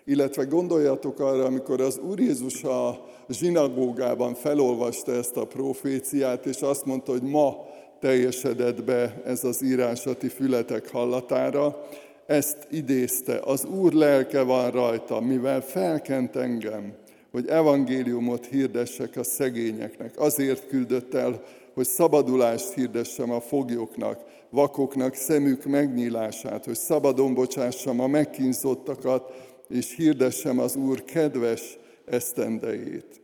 Illetve 0.06 0.44
gondoljatok 0.44 1.20
arra, 1.20 1.46
amikor 1.46 1.82
az 1.82 2.00
Úr 2.10 2.20
Jézus 2.20 2.64
a 2.64 3.06
zsinagógában 3.30 4.34
felolvasta 4.34 5.12
ezt 5.12 5.38
a 5.38 5.46
proféciát, 5.46 6.46
és 6.46 6.62
azt 6.62 6.86
mondta, 6.86 7.12
hogy 7.12 7.22
ma 7.22 7.56
teljesedett 8.00 8.84
be 8.84 9.22
ez 9.26 9.44
az 9.44 9.64
írásati 9.64 10.28
fületek 10.28 10.92
hallatára, 10.92 11.88
ezt 12.26 12.58
idézte, 12.70 13.40
az 13.44 13.66
Úr 13.66 13.94
lelke 13.94 14.42
van 14.42 14.72
rajta, 14.72 15.20
mivel 15.20 15.62
felkent 15.62 16.36
engem, 16.36 16.94
hogy 17.34 17.48
evangéliumot 17.48 18.46
hirdessek 18.46 19.17
a 19.17 19.24
szegényeknek. 19.24 20.19
Azért 20.19 20.67
küldött 20.67 21.13
el, 21.13 21.43
hogy 21.74 21.86
szabadulást 21.86 22.74
hirdessem 22.74 23.32
a 23.32 23.41
foglyoknak, 23.41 24.24
vakoknak 24.50 25.13
szemük 25.13 25.65
megnyílását, 25.65 26.65
hogy 26.65 26.76
szabadon 26.76 27.34
bocsássam 27.34 28.00
a 28.00 28.08
megkínzottakat, 28.08 29.32
és 29.69 29.96
hirdessem 29.96 30.60
az 30.60 30.76
Úr 30.76 31.04
kedves 31.04 31.78
esztendejét. 32.06 33.22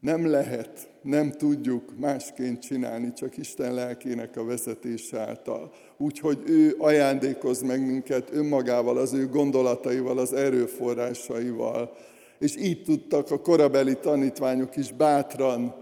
Nem 0.00 0.26
lehet, 0.26 0.90
nem 1.02 1.32
tudjuk 1.32 1.98
másként 1.98 2.62
csinálni, 2.62 3.12
csak 3.12 3.36
Isten 3.36 3.74
lelkének 3.74 4.36
a 4.36 4.44
vezetése 4.44 5.18
által. 5.18 5.72
Úgyhogy 5.96 6.38
ő 6.46 6.74
ajándékoz 6.78 7.62
meg 7.62 7.86
minket 7.86 8.28
önmagával, 8.32 8.98
az 8.98 9.12
ő 9.12 9.28
gondolataival, 9.28 10.18
az 10.18 10.32
erőforrásaival, 10.32 11.96
és 12.42 12.56
így 12.56 12.82
tudtak 12.82 13.30
a 13.30 13.40
korabeli 13.40 13.96
tanítványok 13.96 14.76
is 14.76 14.92
bátran 14.92 15.74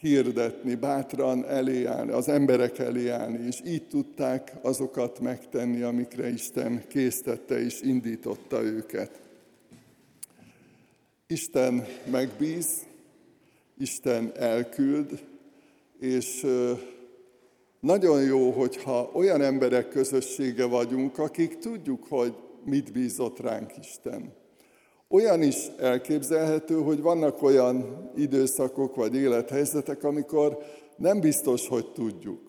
hirdetni, 0.00 0.74
bátran 0.74 1.46
elé 1.46 1.84
állni, 1.84 2.12
az 2.12 2.28
emberek 2.28 2.78
elé 2.78 3.08
állni, 3.08 3.46
és 3.46 3.60
így 3.66 3.88
tudták 3.88 4.52
azokat 4.62 5.20
megtenni, 5.20 5.82
amikre 5.82 6.28
Isten 6.28 6.82
késztette 6.88 7.60
és 7.60 7.80
indította 7.80 8.62
őket. 8.62 9.20
Isten 11.26 11.86
megbíz, 12.10 12.86
Isten 13.78 14.32
elküld, 14.36 15.24
és 16.00 16.46
nagyon 17.80 18.22
jó, 18.22 18.50
hogyha 18.50 19.10
olyan 19.12 19.42
emberek 19.42 19.88
közössége 19.88 20.64
vagyunk, 20.64 21.18
akik 21.18 21.58
tudjuk, 21.58 22.04
hogy 22.08 22.34
mit 22.64 22.92
bízott 22.92 23.40
ránk 23.40 23.72
Isten. 23.80 24.37
Olyan 25.10 25.42
is 25.42 25.56
elképzelhető, 25.78 26.74
hogy 26.74 27.00
vannak 27.00 27.42
olyan 27.42 28.10
időszakok 28.16 28.94
vagy 28.94 29.14
élethelyzetek, 29.14 30.04
amikor 30.04 30.58
nem 30.96 31.20
biztos, 31.20 31.68
hogy 31.68 31.92
tudjuk. 31.92 32.40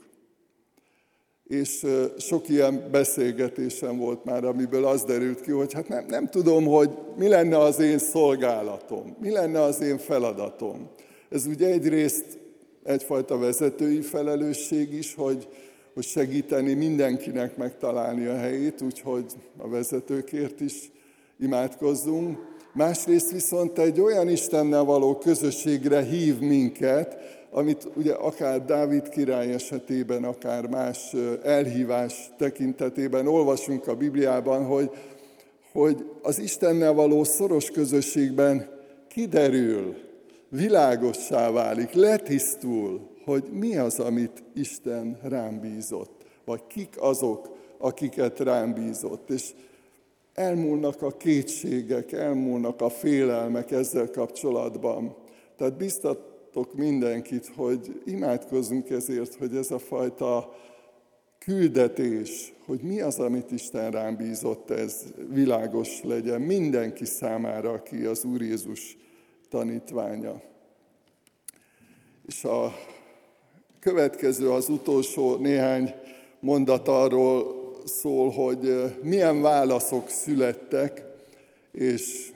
És 1.48 1.86
sok 2.18 2.50
ilyen 2.50 2.88
beszélgetésem 2.92 3.98
volt 3.98 4.26
már, 4.26 4.44
amiből 4.44 4.86
az 4.86 5.04
derült 5.04 5.42
ki, 5.42 5.52
hogy 5.52 5.74
hát 5.74 5.88
nem, 5.88 6.06
nem 6.08 6.30
tudom, 6.30 6.66
hogy 6.66 6.90
mi 7.18 7.28
lenne 7.28 7.58
az 7.58 7.80
én 7.80 7.98
szolgálatom, 7.98 9.16
mi 9.20 9.30
lenne 9.32 9.62
az 9.62 9.82
én 9.82 9.98
feladatom. 9.98 10.90
Ez 11.30 11.46
ugye 11.46 11.68
egyrészt 11.68 12.40
egyfajta 12.84 13.38
vezetői 13.38 14.02
felelősség 14.02 14.94
is, 14.94 15.16
hogy, 15.16 15.48
hogy 15.94 16.04
segíteni 16.04 16.74
mindenkinek 16.74 17.58
megtalálni 17.58 18.26
a 18.26 18.38
helyét, 18.38 18.82
úgyhogy 18.82 19.26
a 19.58 19.70
vezetőkért 19.70 20.60
is 20.60 20.92
imádkozzunk. 21.40 22.38
Másrészt 22.74 23.32
viszont 23.32 23.80
egy 23.80 24.02
olyan 24.02 24.30
Istennel 24.30 24.84
való 24.84 25.18
közösségre 25.18 26.02
hív 26.02 26.40
minket, 26.40 27.18
amit 27.52 27.88
ugye 27.96 28.14
akár 28.14 28.66
Dávid 28.66 29.10
király 29.10 29.54
esetében, 29.54 30.24
akár 30.24 30.68
más 30.68 31.16
elhívás 31.44 32.30
tekintetében 32.38 33.28
olvasunk 33.28 33.88
a 33.88 33.96
Bibliában, 33.96 34.66
hogy, 34.66 34.92
hogy 35.72 36.06
az 36.22 36.40
Istennel 36.40 36.94
való 36.94 37.24
szoros 37.24 37.72
közösségben 37.72 38.70
kiderül, 39.08 39.96
világossá 40.50 41.52
válik, 41.52 41.94
letisztul, 41.94 43.10
hogy 43.26 43.44
mi 43.52 43.78
az, 43.78 44.00
amit 44.00 44.44
Isten 44.54 45.20
rám 45.24 45.60
bízott, 45.60 46.26
vagy 46.46 46.62
kik 46.68 46.96
azok, 47.00 47.58
akiket 47.78 48.40
rám 48.40 48.74
bízott. 48.74 49.30
És 49.30 49.54
elmúlnak 50.40 51.02
a 51.02 51.12
kétségek, 51.12 52.12
elmúlnak 52.12 52.82
a 52.82 52.90
félelmek 52.90 53.72
ezzel 53.72 54.10
kapcsolatban. 54.10 55.16
Tehát 55.58 55.78
biztatok 55.78 56.74
mindenkit, 56.74 57.52
hogy 57.56 58.02
imádkozzunk 58.06 58.90
ezért, 58.90 59.36
hogy 59.36 59.56
ez 59.56 59.72
a 59.72 59.80
fajta 59.80 60.56
küldetés, 61.40 62.54
hogy 62.66 62.82
mi 62.82 63.02
az, 63.02 63.20
amit 63.20 63.52
Isten 63.52 63.92
rám 63.92 64.16
bízott, 64.16 64.70
ez 64.70 65.04
világos 65.30 66.04
legyen 66.04 66.42
mindenki 66.42 67.06
számára, 67.06 67.72
aki 67.72 68.04
az 68.04 68.24
Úr 68.24 68.42
Jézus 68.42 68.98
tanítványa. 69.50 70.42
És 72.28 72.44
a 72.44 72.74
következő, 73.80 74.52
az 74.52 74.70
utolsó 74.70 75.36
néhány 75.36 75.94
mondat 76.40 76.88
arról 76.88 77.59
szól, 77.90 78.30
hogy 78.30 78.94
milyen 79.04 79.42
válaszok 79.42 80.10
születtek, 80.10 81.04
és 81.72 82.32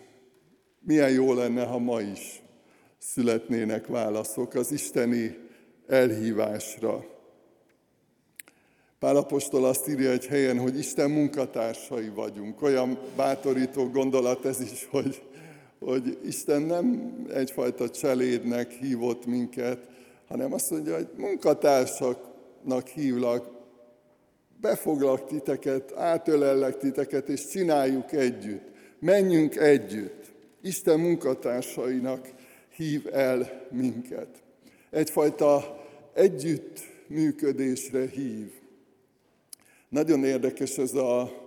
milyen 0.79 1.11
jó 1.11 1.33
lenne, 1.33 1.63
ha 1.63 1.77
ma 1.77 2.01
is 2.01 2.41
születnének 2.97 3.87
válaszok 3.87 4.53
az 4.53 4.71
isteni 4.71 5.37
elhívásra. 5.87 7.05
Pálapostól 8.99 9.65
azt 9.65 9.89
írja 9.89 10.11
egy 10.11 10.25
helyen, 10.25 10.59
hogy 10.59 10.77
Isten 10.77 11.11
munkatársai 11.11 12.09
vagyunk. 12.09 12.61
Olyan 12.61 12.97
bátorító 13.15 13.89
gondolat 13.89 14.45
ez 14.45 14.61
is, 14.61 14.87
hogy, 14.91 15.21
hogy 15.79 16.17
Isten 16.25 16.61
nem 16.61 17.15
egyfajta 17.33 17.89
cselédnek 17.89 18.71
hívott 18.71 19.25
minket, 19.25 19.89
hanem 20.27 20.53
azt 20.53 20.71
mondja, 20.71 20.95
hogy 20.95 21.07
munkatársaknak 21.17 22.87
hívlak, 22.87 23.52
befoglak 24.63 25.25
titeket, 25.25 25.93
átölellek 25.95 26.77
titeket, 26.77 27.29
és 27.29 27.47
csináljuk 27.47 28.11
együtt. 28.11 28.71
Menjünk 28.99 29.55
együtt. 29.55 30.31
Isten 30.61 30.99
munkatársainak 30.99 32.29
hív 32.75 33.07
el 33.11 33.67
minket. 33.71 34.27
Egyfajta 34.89 35.81
együttműködésre 36.13 38.07
hív. 38.07 38.51
Nagyon 39.89 40.23
érdekes 40.23 40.77
ez 40.77 40.93
a 40.93 41.41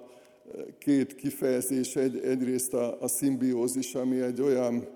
két 0.78 1.14
kifejezés, 1.14 1.96
egy, 1.96 2.24
egyrészt 2.24 2.74
a, 2.74 3.00
a 3.00 3.08
szimbiózis, 3.08 3.94
ami 3.94 4.20
egy 4.20 4.40
olyan 4.40 4.88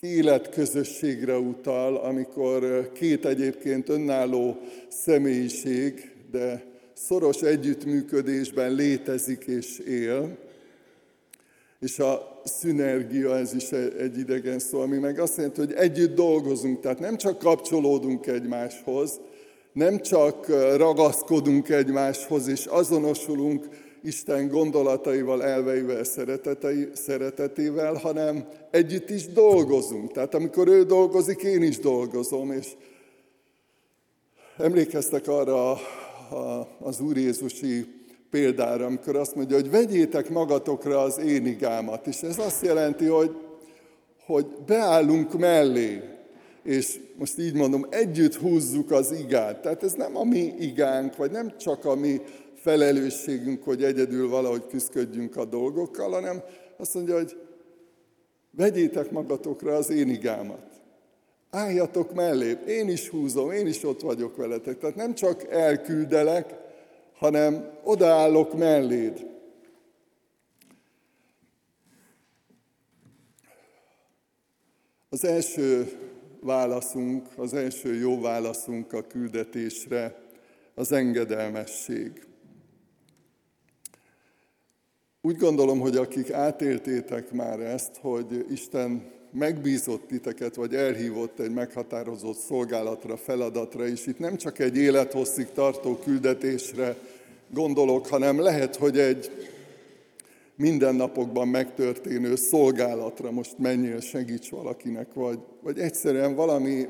életközösségre 0.00 1.38
utal, 1.38 1.96
amikor 1.96 2.90
két 2.92 3.26
egyébként 3.26 3.88
önálló 3.88 4.58
személyiség, 4.88 6.12
de 6.30 6.72
szoros 6.94 7.42
együttműködésben 7.42 8.72
létezik 8.72 9.44
és 9.44 9.78
él, 9.78 10.36
és 11.80 11.98
a 11.98 12.40
szünergia, 12.44 13.36
ez 13.36 13.54
is 13.54 13.70
egy 13.98 14.18
idegen 14.18 14.58
szó, 14.58 14.80
ami 14.80 14.98
meg 14.98 15.18
azt 15.18 15.36
jelenti, 15.36 15.60
hogy 15.60 15.72
együtt 15.72 16.14
dolgozunk, 16.14 16.80
tehát 16.80 16.98
nem 16.98 17.16
csak 17.16 17.38
kapcsolódunk 17.38 18.26
egymáshoz, 18.26 19.20
nem 19.72 20.00
csak 20.00 20.46
ragaszkodunk 20.76 21.68
egymáshoz 21.68 22.48
és 22.48 22.66
azonosulunk 22.66 23.68
Isten 24.02 24.48
gondolataival, 24.48 25.44
elveivel, 25.44 26.04
szeretetével, 26.94 27.94
hanem 27.94 28.48
együtt 28.70 29.10
is 29.10 29.26
dolgozunk. 29.26 30.12
Tehát 30.12 30.34
amikor 30.34 30.68
ő 30.68 30.84
dolgozik, 30.84 31.42
én 31.42 31.62
is 31.62 31.78
dolgozom, 31.78 32.52
és 32.52 32.66
emlékeztek 34.56 35.28
arra 35.28 35.76
az 36.78 37.00
Úr 37.00 37.16
Jézusi 37.16 37.86
példára, 38.30 38.86
amikor 38.86 39.16
azt 39.16 39.34
mondja, 39.34 39.56
hogy 39.56 39.70
vegyétek 39.70 40.30
magatokra 40.30 41.00
az 41.00 41.18
én 41.18 41.46
igámat. 41.46 42.06
És 42.06 42.22
ez 42.22 42.38
azt 42.38 42.64
jelenti, 42.64 43.04
hogy, 43.04 43.30
hogy 44.26 44.46
beállunk 44.66 45.38
mellé, 45.38 46.02
és 46.62 47.00
most 47.18 47.38
így 47.38 47.54
mondom, 47.54 47.86
együtt 47.90 48.34
húzzuk 48.34 48.90
az 48.90 49.12
igát. 49.12 49.62
Tehát 49.62 49.82
ez 49.82 49.92
nem 49.92 50.16
a 50.16 50.24
mi 50.24 50.54
igánk, 50.58 51.16
vagy 51.16 51.30
nem 51.30 51.56
csak 51.58 51.84
a 51.84 51.94
mi 51.94 52.20
felelősségünk, 52.54 53.62
hogy 53.62 53.84
egyedül 53.84 54.28
valahogy 54.28 54.66
küzdködjünk 54.66 55.36
a 55.36 55.44
dolgokkal, 55.44 56.10
hanem 56.10 56.42
azt 56.76 56.94
mondja, 56.94 57.14
hogy 57.14 57.36
vegyétek 58.50 59.10
magatokra 59.10 59.74
az 59.74 59.90
én 59.90 60.08
igámat. 60.08 60.73
Álljatok 61.54 62.14
mellé, 62.14 62.58
én 62.66 62.88
is 62.88 63.08
húzom, 63.08 63.50
én 63.50 63.66
is 63.66 63.84
ott 63.84 64.00
vagyok 64.00 64.36
veletek. 64.36 64.78
Tehát 64.78 64.96
nem 64.96 65.14
csak 65.14 65.50
elküldelek, 65.50 66.54
hanem 67.12 67.70
odaállok 67.82 68.56
melléd. 68.56 69.26
Az 75.08 75.24
első 75.24 75.92
válaszunk, 76.40 77.28
az 77.36 77.54
első 77.54 77.94
jó 77.94 78.20
válaszunk 78.20 78.92
a 78.92 79.06
küldetésre 79.06 80.22
az 80.74 80.92
engedelmesség. 80.92 82.26
Úgy 85.20 85.36
gondolom, 85.36 85.80
hogy 85.80 85.96
akik 85.96 86.32
átéltétek 86.32 87.32
már 87.32 87.60
ezt, 87.60 87.96
hogy 87.96 88.46
Isten 88.50 89.12
megbízott 89.34 90.06
titeket, 90.06 90.54
vagy 90.54 90.74
elhívott 90.74 91.40
egy 91.40 91.50
meghatározott 91.50 92.38
szolgálatra, 92.38 93.16
feladatra, 93.16 93.86
és 93.86 94.06
itt 94.06 94.18
nem 94.18 94.36
csak 94.36 94.58
egy 94.58 94.76
élethosszig 94.76 95.46
tartó 95.52 95.98
küldetésre 96.04 96.96
gondolok, 97.50 98.06
hanem 98.06 98.40
lehet, 98.40 98.76
hogy 98.76 98.98
egy 98.98 99.30
mindennapokban 100.56 101.48
megtörténő 101.48 102.36
szolgálatra 102.36 103.30
most 103.30 103.58
menjél, 103.58 104.00
segíts 104.00 104.48
valakinek, 104.48 105.12
vagy, 105.14 105.38
vagy 105.62 105.78
egyszerűen 105.78 106.34
valami 106.34 106.86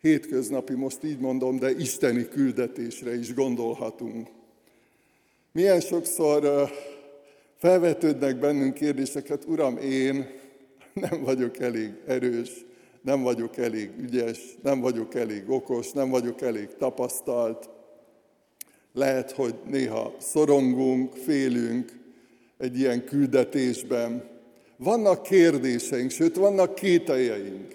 hétköznapi, 0.00 0.74
most 0.74 1.04
így 1.04 1.18
mondom, 1.18 1.58
de 1.58 1.70
isteni 1.70 2.28
küldetésre 2.28 3.18
is 3.18 3.34
gondolhatunk. 3.34 4.28
Milyen 5.52 5.80
sokszor 5.80 6.70
felvetődnek 7.56 8.38
bennünk 8.38 8.74
kérdéseket, 8.74 9.44
Uram, 9.44 9.76
én 9.76 10.26
nem 11.10 11.22
vagyok 11.22 11.58
elég 11.58 11.92
erős, 12.06 12.64
nem 13.02 13.22
vagyok 13.22 13.56
elég 13.56 13.90
ügyes, 14.00 14.38
nem 14.62 14.80
vagyok 14.80 15.14
elég 15.14 15.50
okos, 15.50 15.92
nem 15.92 16.10
vagyok 16.10 16.40
elég 16.40 16.68
tapasztalt. 16.78 17.68
Lehet, 18.92 19.30
hogy 19.30 19.54
néha 19.66 20.14
szorongunk, 20.18 21.12
félünk 21.12 21.92
egy 22.58 22.78
ilyen 22.78 23.04
küldetésben. 23.04 24.24
Vannak 24.76 25.22
kérdéseink, 25.22 26.10
sőt, 26.10 26.36
vannak 26.36 26.74
kételjeink. 26.74 27.74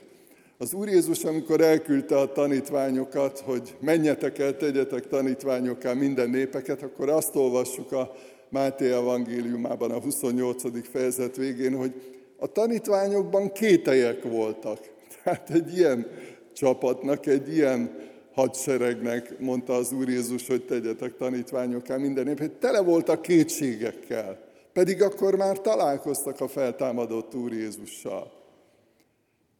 Az 0.57 0.73
Úr 0.73 0.87
Jézus, 0.87 1.23
amikor 1.23 1.61
elküldte 1.61 2.17
a 2.17 2.31
tanítványokat, 2.31 3.39
hogy 3.39 3.75
menjetek 3.79 4.39
el, 4.39 4.57
tegyetek 4.57 5.07
tanítványokká 5.07 5.93
minden 5.93 6.29
népeket, 6.29 6.81
akkor 6.81 7.09
azt 7.09 7.35
olvassuk 7.35 7.91
a 7.91 8.15
Máté 8.49 8.91
evangéliumában 8.91 9.91
a 9.91 9.99
28. 9.99 10.87
fejezet 10.87 11.35
végén, 11.35 11.75
hogy 11.75 12.20
a 12.41 12.47
tanítványokban 12.47 13.51
kételyek 13.51 14.23
voltak. 14.23 14.79
Tehát 15.23 15.49
egy 15.49 15.77
ilyen 15.77 16.07
csapatnak, 16.53 17.25
egy 17.25 17.53
ilyen 17.53 18.09
hadseregnek 18.33 19.39
mondta 19.39 19.73
az 19.73 19.91
Úr 19.91 20.09
Jézus, 20.09 20.47
hogy 20.47 20.65
tegyetek 20.65 21.15
tanítványokká 21.15 21.97
minden 21.97 22.25
nép, 22.25 22.39
hogy 22.39 22.51
tele 22.51 22.81
voltak 22.81 23.21
kétségekkel. 23.21 24.39
Pedig 24.73 25.01
akkor 25.01 25.35
már 25.35 25.59
találkoztak 25.59 26.41
a 26.41 26.47
feltámadott 26.47 27.35
Úr 27.35 27.53
Jézussal. 27.53 28.31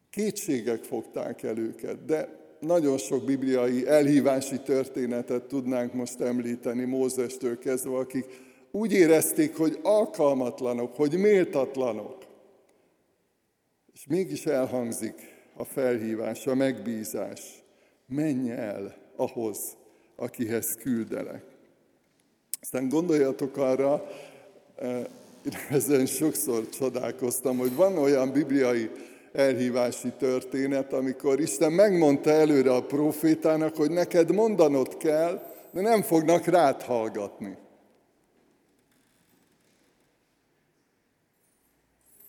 Kétségek 0.10 0.84
fogták 0.84 1.44
el 1.44 1.58
őket, 1.58 2.06
de 2.06 2.40
nagyon 2.60 2.98
sok 2.98 3.24
bibliai 3.24 3.88
elhívási 3.88 4.60
történetet 4.60 5.44
tudnánk 5.44 5.94
most 5.94 6.20
említeni 6.20 6.84
Mózestől 6.84 7.60
kezdve, 7.60 7.98
akik 7.98 8.26
úgy 8.72 8.94
érezték, 8.94 9.58
hogy 9.58 9.80
alkalmatlanok, 9.82 10.96
hogy 10.96 11.18
méltatlanok. 11.18 12.21
És 14.02 14.08
mégis 14.08 14.46
elhangzik 14.46 15.14
a 15.56 15.64
felhívás, 15.64 16.48
a 16.48 16.56
megbízás. 16.56 17.64
Menj 18.06 18.52
el 18.52 18.96
ahhoz, 19.16 19.78
akihez 20.16 20.76
küldelek. 20.76 21.44
Aztán 22.62 22.90
gondoljatok 22.90 23.58
arra, 23.58 24.08
eh, 24.76 25.06
ezen 25.70 26.06
sokszor 26.06 26.70
csodálkoztam, 26.70 27.58
hogy 27.58 27.76
van 27.76 27.98
olyan 27.98 28.32
bibliai 28.32 28.90
elhívási 29.34 30.12
történet, 30.18 30.94
amikor 30.94 31.40
Isten 31.40 31.72
megmondta 31.72 32.30
előre 32.30 32.74
a 32.74 32.86
profétának, 32.86 33.76
hogy 33.76 33.92
neked 33.92 34.32
mondanod 34.32 34.98
kell, 34.98 35.42
de 35.72 35.82
nem 35.82 36.02
fognak 36.02 36.46
rád 36.46 36.82
hallgatni. 36.82 37.58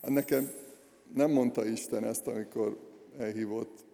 Hát 0.03 0.11
nekem 0.11 0.62
nem 1.14 1.31
mondta 1.31 1.64
Isten 1.64 2.05
ezt, 2.05 2.27
amikor 2.27 2.77
elhívott 3.18 3.85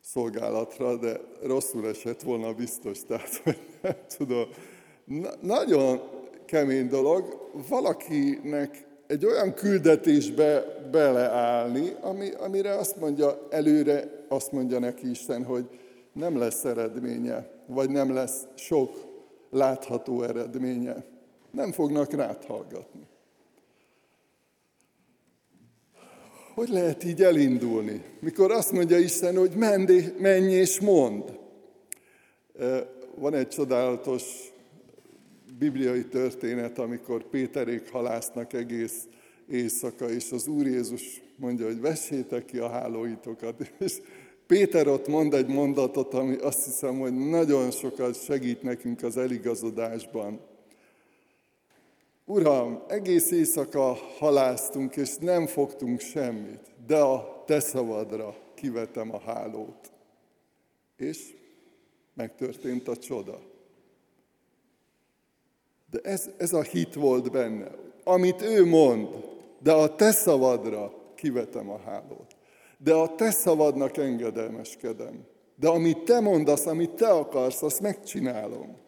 szolgálatra, 0.00 0.96
de 0.96 1.20
rosszul 1.42 1.88
esett 1.88 2.22
volna 2.22 2.54
biztos, 2.54 3.02
tehát 3.04 3.36
hogy 3.44 3.58
nem 3.82 3.96
tudom. 4.16 4.48
Na, 5.04 5.30
nagyon 5.40 6.00
kemény 6.46 6.88
dolog 6.88 7.50
valakinek 7.68 8.86
egy 9.06 9.26
olyan 9.26 9.54
küldetésbe 9.54 10.64
beleállni, 10.90 11.92
ami, 12.00 12.30
amire 12.30 12.74
azt 12.74 12.96
mondja 12.96 13.46
előre, 13.50 14.24
azt 14.28 14.52
mondja 14.52 14.78
neki 14.78 15.10
Isten, 15.10 15.44
hogy 15.44 15.68
nem 16.12 16.38
lesz 16.38 16.64
eredménye, 16.64 17.50
vagy 17.66 17.90
nem 17.90 18.14
lesz 18.14 18.46
sok 18.54 18.90
látható 19.50 20.22
eredménye. 20.22 21.04
Nem 21.50 21.72
fognak 21.72 22.12
rád 22.12 22.44
hallgatni. 22.44 23.06
Hogy 26.58 26.68
lehet 26.68 27.04
így 27.04 27.22
elindulni? 27.22 28.02
Mikor 28.20 28.50
azt 28.50 28.72
mondja 28.72 28.98
Isten, 28.98 29.36
hogy 29.36 29.52
menj 30.18 30.52
és 30.52 30.80
mond. 30.80 31.38
Van 33.14 33.34
egy 33.34 33.48
csodálatos 33.48 34.22
bibliai 35.58 36.04
történet, 36.04 36.78
amikor 36.78 37.22
Péterék 37.22 37.90
halásznak 37.90 38.52
egész 38.52 39.08
éjszaka, 39.48 40.10
és 40.10 40.32
az 40.32 40.46
Úr 40.46 40.66
Jézus 40.66 41.22
mondja, 41.36 41.66
hogy 41.66 41.80
vessétek 41.80 42.44
ki 42.44 42.58
a 42.58 42.68
hálóitokat. 42.68 43.72
És 43.78 44.00
Péter 44.46 44.88
ott 44.88 45.08
mond 45.08 45.34
egy 45.34 45.48
mondatot, 45.48 46.14
ami 46.14 46.36
azt 46.36 46.64
hiszem, 46.64 46.98
hogy 46.98 47.14
nagyon 47.28 47.70
sokat 47.70 48.22
segít 48.22 48.62
nekünk 48.62 49.02
az 49.02 49.16
eligazodásban. 49.16 50.40
Uram, 52.30 52.82
egész 52.88 53.30
éjszaka 53.30 53.96
haláztunk, 54.18 54.96
és 54.96 55.16
nem 55.16 55.46
fogtunk 55.46 56.00
semmit, 56.00 56.60
de 56.86 56.98
a 56.98 57.42
te 57.46 57.60
szavadra 57.60 58.34
kivetem 58.54 59.14
a 59.14 59.18
hálót. 59.18 59.92
És 60.96 61.34
megtörtént 62.14 62.88
a 62.88 62.96
csoda. 62.96 63.40
De 65.90 65.98
ez, 66.02 66.30
ez 66.36 66.52
a 66.52 66.62
hit 66.62 66.94
volt 66.94 67.30
benne. 67.30 67.70
Amit 68.04 68.42
ő 68.42 68.64
mond, 68.64 69.08
de 69.58 69.72
a 69.72 69.94
te 69.94 70.10
szavadra 70.10 70.92
kivetem 71.14 71.70
a 71.70 71.78
hálót. 71.78 72.36
De 72.78 72.94
a 72.94 73.14
te 73.14 73.30
szavadnak 73.30 73.96
engedelmeskedem. 73.96 75.26
De 75.56 75.68
amit 75.68 76.04
te 76.04 76.20
mondasz, 76.20 76.66
amit 76.66 76.90
te 76.90 77.08
akarsz, 77.08 77.62
azt 77.62 77.80
megcsinálom. 77.80 78.86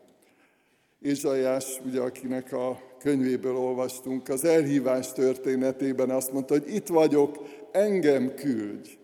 Ézsaiás, 1.00 1.80
ugye, 1.86 2.00
akinek 2.00 2.52
a 2.52 2.80
könyvéből 2.98 3.56
olvastunk, 3.56 4.28
az 4.28 4.44
elhívás 4.44 5.12
történetében 5.12 6.10
azt 6.10 6.32
mondta, 6.32 6.54
hogy 6.54 6.74
itt 6.74 6.86
vagyok, 6.86 7.38
engem 7.72 8.34
küldj. 8.34 8.98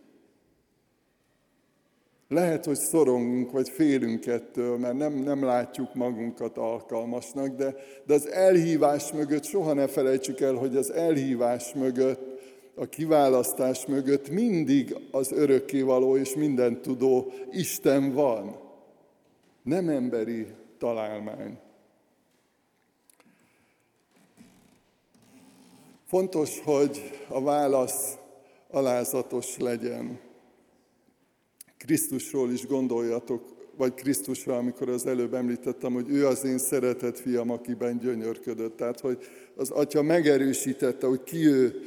Lehet, 2.28 2.64
hogy 2.64 2.76
szorongunk, 2.76 3.50
vagy 3.50 3.68
félünk 3.68 4.26
ettől, 4.26 4.78
mert 4.78 4.96
nem, 4.96 5.12
nem 5.12 5.44
látjuk 5.44 5.94
magunkat 5.94 6.56
alkalmasnak, 6.56 7.56
de, 7.56 7.74
de 8.06 8.14
az 8.14 8.28
elhívás 8.28 9.12
mögött 9.12 9.44
soha 9.44 9.72
ne 9.72 9.86
felejtsük 9.86 10.40
el, 10.40 10.54
hogy 10.54 10.76
az 10.76 10.92
elhívás 10.92 11.74
mögött, 11.74 12.40
a 12.74 12.88
kiválasztás 12.88 13.86
mögött 13.86 14.30
mindig 14.30 14.96
az 15.10 15.32
örökkévaló 15.32 16.16
és 16.16 16.34
minden 16.34 16.82
tudó 16.82 17.32
Isten 17.50 18.12
van. 18.12 18.56
Nem 19.62 19.88
emberi 19.88 20.46
találmány. 20.78 21.58
Fontos, 26.08 26.60
hogy 26.64 27.12
a 27.28 27.42
válasz 27.42 28.14
alázatos 28.70 29.56
legyen. 29.58 30.18
Krisztusról 31.76 32.52
is 32.52 32.66
gondoljatok, 32.66 33.42
vagy 33.76 33.94
Krisztusra, 33.94 34.56
amikor 34.56 34.88
az 34.88 35.06
előbb 35.06 35.34
említettem, 35.34 35.92
hogy 35.92 36.08
ő 36.08 36.26
az 36.26 36.44
én 36.44 36.58
szeretett 36.58 37.18
fiam, 37.18 37.50
akiben 37.50 37.98
gyönyörködött. 37.98 38.76
Tehát, 38.76 39.00
hogy 39.00 39.18
az 39.56 39.70
atya 39.70 40.02
megerősítette, 40.02 41.06
hogy 41.06 41.22
ki 41.22 41.46
ő 41.46 41.80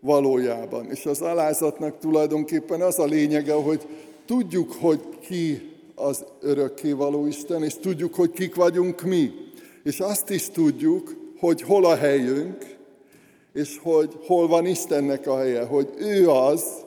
valójában. 0.00 0.90
És 0.90 1.06
az 1.06 1.20
alázatnak 1.20 1.98
tulajdonképpen 1.98 2.80
az 2.80 2.98
a 2.98 3.04
lényege, 3.04 3.52
hogy 3.52 3.86
tudjuk, 4.26 4.72
hogy 4.72 5.18
ki 5.18 5.72
az 5.94 6.24
örökké 6.40 6.92
való 6.92 7.26
Isten, 7.26 7.62
és 7.62 7.74
tudjuk, 7.74 8.14
hogy 8.14 8.30
kik 8.30 8.54
vagyunk 8.54 9.02
mi. 9.02 9.30
És 9.82 10.00
azt 10.00 10.30
is 10.30 10.50
tudjuk, 10.50 11.16
hogy 11.38 11.62
hol 11.62 11.84
a 11.84 11.96
helyünk, 11.96 12.75
és 13.56 13.78
hogy 13.82 14.18
hol 14.26 14.48
van 14.48 14.66
Istennek 14.66 15.26
a 15.26 15.38
helye, 15.38 15.64
hogy 15.64 15.88
ő 15.98 16.28
az, 16.28 16.84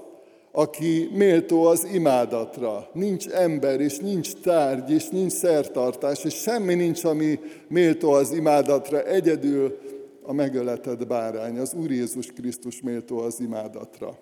aki 0.51 1.09
méltó 1.13 1.63
az 1.63 1.87
imádatra. 1.93 2.89
Nincs 2.93 3.27
ember, 3.27 3.79
és 3.79 3.97
nincs 3.97 4.33
tárgy, 4.33 4.91
és 4.91 5.07
nincs 5.07 5.31
szertartás, 5.31 6.23
és 6.23 6.33
semmi 6.33 6.73
nincs, 6.73 7.03
ami 7.03 7.39
méltó 7.67 8.11
az 8.11 8.31
imádatra. 8.31 9.03
Egyedül 9.03 9.77
a 10.21 10.33
megöletett 10.33 11.07
bárány, 11.07 11.57
az 11.57 11.73
Úr 11.73 11.91
Jézus 11.91 12.27
Krisztus 12.27 12.81
méltó 12.81 13.17
az 13.17 13.39
imádatra. 13.39 14.17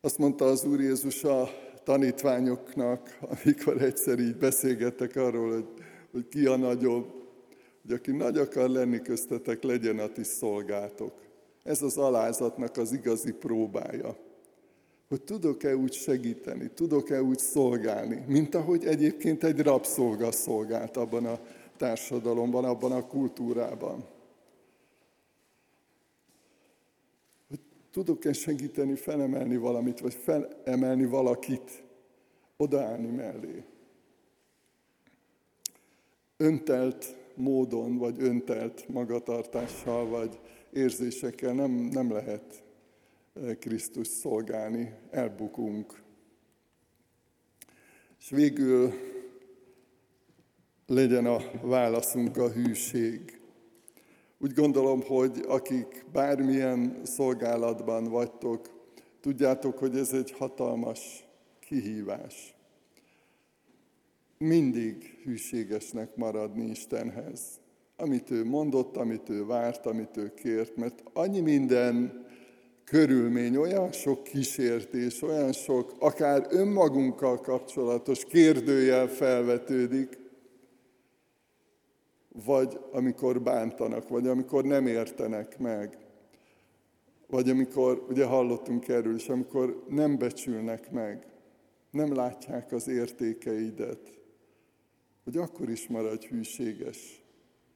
Azt 0.00 0.18
mondta 0.18 0.44
az 0.44 0.64
Úr 0.64 0.80
Jézus 0.80 1.24
a 1.24 1.48
tanítványoknak, 1.84 3.18
amikor 3.20 3.82
egyszer 3.82 4.18
így 4.18 4.36
beszélgettek 4.36 5.16
arról, 5.16 5.52
hogy, 5.52 5.66
hogy 6.12 6.28
ki 6.28 6.46
a 6.46 6.56
nagyobb, 6.56 7.19
hogy 7.82 7.92
aki 7.92 8.10
nagy 8.10 8.38
akar 8.38 8.68
lenni 8.68 9.02
köztetek, 9.02 9.62
legyen 9.62 9.98
a 9.98 10.08
ti 10.08 10.22
szolgátok. 10.22 11.12
Ez 11.62 11.82
az 11.82 11.98
alázatnak 11.98 12.76
az 12.76 12.92
igazi 12.92 13.32
próbája. 13.32 14.16
Hogy 15.08 15.22
tudok-e 15.22 15.76
úgy 15.76 15.92
segíteni, 15.92 16.70
tudok-e 16.74 17.22
úgy 17.22 17.38
szolgálni, 17.38 18.24
mint 18.26 18.54
ahogy 18.54 18.84
egyébként 18.84 19.44
egy 19.44 19.60
rabszolga 19.60 20.32
szolgált 20.32 20.96
abban 20.96 21.26
a 21.26 21.40
társadalomban, 21.76 22.64
abban 22.64 22.92
a 22.92 23.06
kultúrában. 23.06 24.04
Hogy 27.48 27.60
tudok-e 27.92 28.32
segíteni, 28.32 28.94
felemelni 28.94 29.56
valamit, 29.56 30.00
vagy 30.00 30.14
felemelni 30.14 31.04
valakit, 31.04 31.82
odaállni 32.56 33.10
mellé. 33.10 33.64
Öntelt 36.36 37.16
módon, 37.34 37.96
vagy 37.96 38.16
öntelt 38.18 38.88
magatartással, 38.88 40.08
vagy 40.08 40.40
érzésekkel 40.72 41.52
nem, 41.52 41.70
nem 41.70 42.12
lehet 42.12 42.64
eh, 43.34 43.54
Krisztus 43.54 44.06
szolgálni, 44.06 44.92
elbukunk. 45.10 46.02
És 48.18 48.30
végül 48.30 48.92
legyen 50.86 51.26
a 51.26 51.38
válaszunk 51.62 52.36
a 52.36 52.50
hűség. 52.50 53.40
Úgy 54.38 54.52
gondolom, 54.52 55.02
hogy 55.02 55.44
akik 55.48 56.04
bármilyen 56.12 57.00
szolgálatban 57.02 58.04
vagytok, 58.04 58.70
tudjátok, 59.20 59.78
hogy 59.78 59.96
ez 59.96 60.12
egy 60.12 60.30
hatalmas 60.30 61.24
kihívás 61.60 62.54
mindig 64.44 65.20
hűségesnek 65.24 66.16
maradni 66.16 66.64
Istenhez. 66.70 67.40
Amit 67.96 68.30
ő 68.30 68.44
mondott, 68.44 68.96
amit 68.96 69.28
ő 69.28 69.46
várt, 69.46 69.86
amit 69.86 70.16
ő 70.16 70.34
kért, 70.34 70.76
mert 70.76 71.02
annyi 71.12 71.40
minden 71.40 72.24
körülmény, 72.84 73.56
olyan 73.56 73.92
sok 73.92 74.22
kísértés, 74.22 75.22
olyan 75.22 75.52
sok, 75.52 75.94
akár 75.98 76.46
önmagunkkal 76.50 77.40
kapcsolatos 77.40 78.24
kérdőjel 78.24 79.06
felvetődik, 79.08 80.18
vagy 82.44 82.80
amikor 82.92 83.42
bántanak, 83.42 84.08
vagy 84.08 84.26
amikor 84.26 84.64
nem 84.64 84.86
értenek 84.86 85.58
meg, 85.58 85.98
vagy 87.26 87.50
amikor, 87.50 88.06
ugye 88.08 88.24
hallottunk 88.24 88.88
erről 88.88 89.14
is, 89.14 89.28
amikor 89.28 89.84
nem 89.88 90.18
becsülnek 90.18 90.90
meg, 90.90 91.26
nem 91.90 92.14
látják 92.14 92.72
az 92.72 92.88
értékeidet, 92.88 94.19
hogy 95.30 95.38
akkor 95.42 95.70
is 95.70 95.88
maradj 95.88 96.26
hűséges 96.26 97.22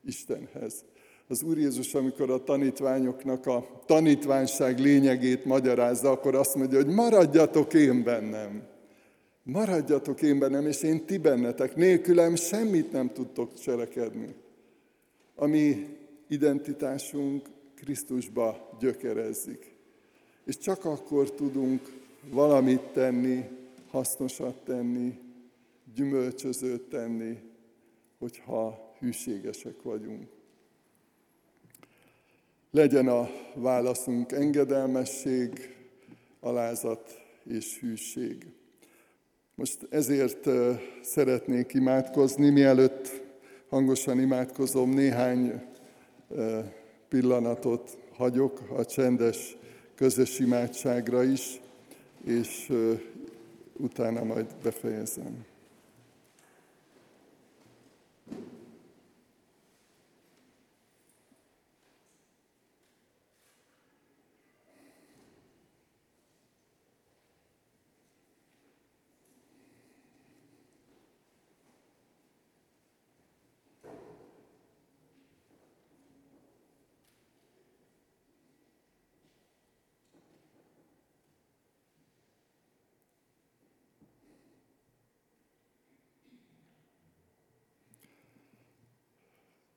Istenhez. 0.05 0.85
Az 1.29 1.43
Úr 1.43 1.59
Jézus, 1.59 1.95
amikor 1.95 2.31
a 2.31 2.45
tanítványoknak 2.45 3.47
a 3.47 3.83
tanítványság 3.87 4.79
lényegét 4.79 5.45
magyarázza, 5.45 6.11
akkor 6.11 6.35
azt 6.35 6.55
mondja, 6.55 6.83
hogy 6.83 6.95
maradjatok 6.95 7.75
én 7.75 8.03
bennem. 8.03 8.67
Maradjatok 9.43 10.23
én 10.23 10.39
bennem, 10.39 10.67
és 10.67 10.83
én 10.83 11.07
ti 11.07 11.19
bennetek. 11.19 11.77
Nélkülem 11.77 12.35
semmit 12.35 12.93
nem 12.93 13.13
tudtok 13.13 13.55
cselekedni. 13.55 14.35
A 15.35 15.47
mi 15.47 15.87
identitásunk 16.29 17.49
Krisztusba 17.75 18.77
gyökerezzik. 18.81 19.75
És 20.45 20.59
csak 20.59 20.85
akkor 20.85 21.31
tudunk 21.31 21.93
valamit 22.31 22.83
tenni, 22.83 23.45
hasznosat 23.91 24.55
tenni, 24.65 25.24
gyümölcsözőt 25.95 26.83
tenni, 26.83 27.39
hogyha 28.19 28.95
hűségesek 28.99 29.83
vagyunk. 29.83 30.29
Legyen 32.71 33.09
a 33.09 33.29
válaszunk 33.55 34.33
engedelmesség, 34.33 35.77
alázat 36.41 37.21
és 37.45 37.79
hűség. 37.79 38.47
Most 39.55 39.87
ezért 39.91 40.49
szeretnék 41.03 41.73
imádkozni, 41.75 42.51
mielőtt 42.51 43.23
hangosan 43.69 44.21
imádkozom, 44.21 44.91
néhány 44.91 45.63
pillanatot 47.09 47.99
hagyok 48.13 48.61
a 48.77 48.85
csendes 48.85 49.57
közös 49.95 50.39
imádságra 50.39 51.23
is, 51.23 51.61
és 52.25 52.73
utána 53.77 54.25
majd 54.25 54.47
befejezem. 54.63 55.45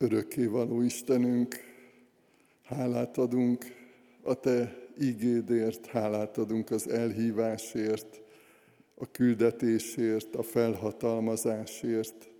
Örökkévaló 0.00 0.80
Istenünk, 0.80 1.54
hálát 2.62 3.18
adunk 3.18 3.64
a 4.22 4.34
Te 4.34 4.76
ígédért, 5.00 5.86
hálát 5.86 6.38
adunk 6.38 6.70
az 6.70 6.88
elhívásért, 6.88 8.22
a 8.94 9.10
küldetésért, 9.10 10.34
a 10.34 10.42
felhatalmazásért, 10.42 12.30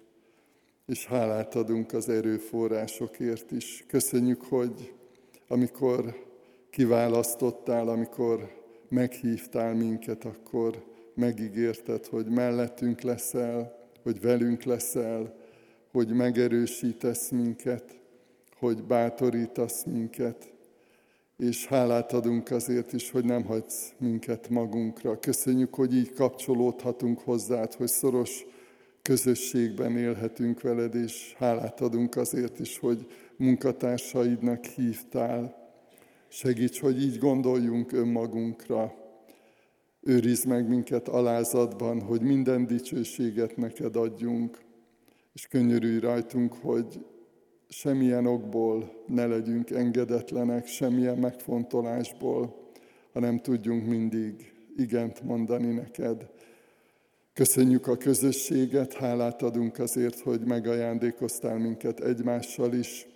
és 0.86 1.06
hálát 1.06 1.54
adunk 1.54 1.92
az 1.92 2.08
erőforrásokért 2.08 3.50
is. 3.50 3.84
Köszönjük, 3.86 4.42
hogy 4.42 4.94
amikor 5.48 6.26
kiválasztottál, 6.70 7.88
amikor 7.88 8.62
meghívtál 8.88 9.74
minket, 9.74 10.24
akkor 10.24 10.84
megígérted, 11.14 12.06
hogy 12.06 12.26
mellettünk 12.26 13.00
leszel, 13.00 13.78
hogy 14.02 14.20
velünk 14.20 14.62
leszel, 14.62 15.36
hogy 15.92 16.08
megerősítesz 16.08 17.30
minket, 17.30 18.00
hogy 18.58 18.82
bátorítasz 18.82 19.84
minket, 19.84 20.52
és 21.36 21.66
hálát 21.66 22.12
adunk 22.12 22.50
azért 22.50 22.92
is, 22.92 23.10
hogy 23.10 23.24
nem 23.24 23.44
hagysz 23.44 23.92
minket 23.98 24.48
magunkra. 24.48 25.18
Köszönjük, 25.18 25.74
hogy 25.74 25.94
így 25.94 26.12
kapcsolódhatunk 26.12 27.20
hozzád, 27.20 27.74
hogy 27.74 27.88
szoros 27.88 28.46
közösségben 29.02 29.96
élhetünk 29.96 30.60
veled, 30.60 30.94
és 30.94 31.34
hálát 31.36 31.80
adunk 31.80 32.16
azért 32.16 32.58
is, 32.58 32.78
hogy 32.78 33.06
munkatársaidnak 33.36 34.64
hívtál. 34.64 35.70
Segíts, 36.28 36.80
hogy 36.80 37.02
így 37.02 37.18
gondoljunk 37.18 37.92
önmagunkra. 37.92 38.94
Őrizd 40.00 40.46
meg 40.46 40.68
minket 40.68 41.08
alázatban, 41.08 42.00
hogy 42.00 42.20
minden 42.20 42.66
dicsőséget 42.66 43.56
neked 43.56 43.96
adjunk 43.96 44.58
és 45.32 45.46
könyörülj 45.46 45.98
rajtunk, 45.98 46.52
hogy 46.52 47.04
semmilyen 47.68 48.26
okból 48.26 49.04
ne 49.06 49.26
legyünk 49.26 49.70
engedetlenek, 49.70 50.66
semmilyen 50.66 51.18
megfontolásból, 51.18 52.70
hanem 53.12 53.38
tudjunk 53.38 53.86
mindig 53.86 54.52
igent 54.76 55.22
mondani 55.22 55.72
neked. 55.72 56.30
Köszönjük 57.32 57.86
a 57.86 57.96
közösséget, 57.96 58.92
hálát 58.92 59.42
adunk 59.42 59.78
azért, 59.78 60.20
hogy 60.20 60.40
megajándékoztál 60.40 61.58
minket 61.58 62.00
egymással 62.00 62.72
is, 62.72 63.06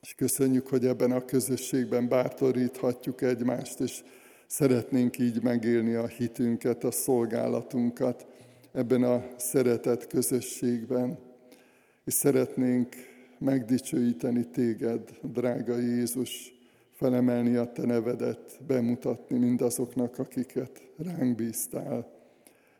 és 0.00 0.14
köszönjük, 0.14 0.66
hogy 0.66 0.86
ebben 0.86 1.12
a 1.12 1.24
közösségben 1.24 2.08
bátoríthatjuk 2.08 3.22
egymást, 3.22 3.80
és 3.80 4.02
szeretnénk 4.46 5.18
így 5.18 5.42
megélni 5.42 5.94
a 5.94 6.06
hitünket, 6.06 6.84
a 6.84 6.90
szolgálatunkat 6.90 8.26
ebben 8.72 9.02
a 9.02 9.24
szeretett 9.36 10.06
közösségben 10.06 11.18
és 12.06 12.14
szeretnénk 12.14 12.94
megdicsőíteni 13.38 14.50
téged, 14.50 15.18
drága 15.22 15.76
Jézus, 15.76 16.54
felemelni 16.92 17.54
a 17.54 17.72
te 17.72 17.86
nevedet, 17.86 18.60
bemutatni 18.66 19.38
mindazoknak, 19.38 20.18
akiket 20.18 20.82
ránk 20.96 21.36
bíztál. 21.36 22.12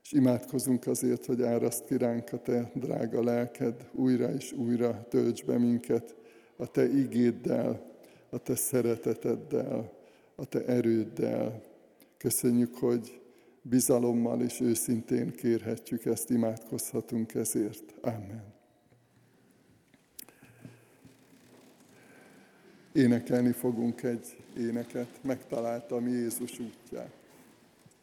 És 0.02 0.12
imádkozunk 0.12 0.86
azért, 0.86 1.26
hogy 1.26 1.42
áraszt 1.42 1.84
ki 1.84 1.96
ránk 1.96 2.32
a 2.32 2.38
te 2.38 2.70
drága 2.74 3.22
lelked, 3.22 3.88
újra 3.92 4.32
és 4.32 4.52
újra 4.52 5.06
tölts 5.08 5.44
be 5.44 5.58
minket 5.58 6.14
a 6.56 6.66
te 6.66 6.88
igéddel, 6.88 7.94
a 8.30 8.38
te 8.38 8.54
szereteteddel, 8.54 9.92
a 10.34 10.44
te 10.44 10.64
erőddel. 10.64 11.62
Köszönjük, 12.16 12.74
hogy 12.74 13.20
bizalommal 13.62 14.40
és 14.40 14.60
őszintén 14.60 15.30
kérhetjük 15.30 16.04
ezt, 16.04 16.30
imádkozhatunk 16.30 17.34
ezért. 17.34 17.94
Amen. 18.00 18.55
Énekelni 22.96 23.52
fogunk 23.52 24.02
egy 24.02 24.36
éneket, 24.58 25.08
megtaláltam 25.22 26.08
Jézus 26.08 26.58
útját. 26.58 27.15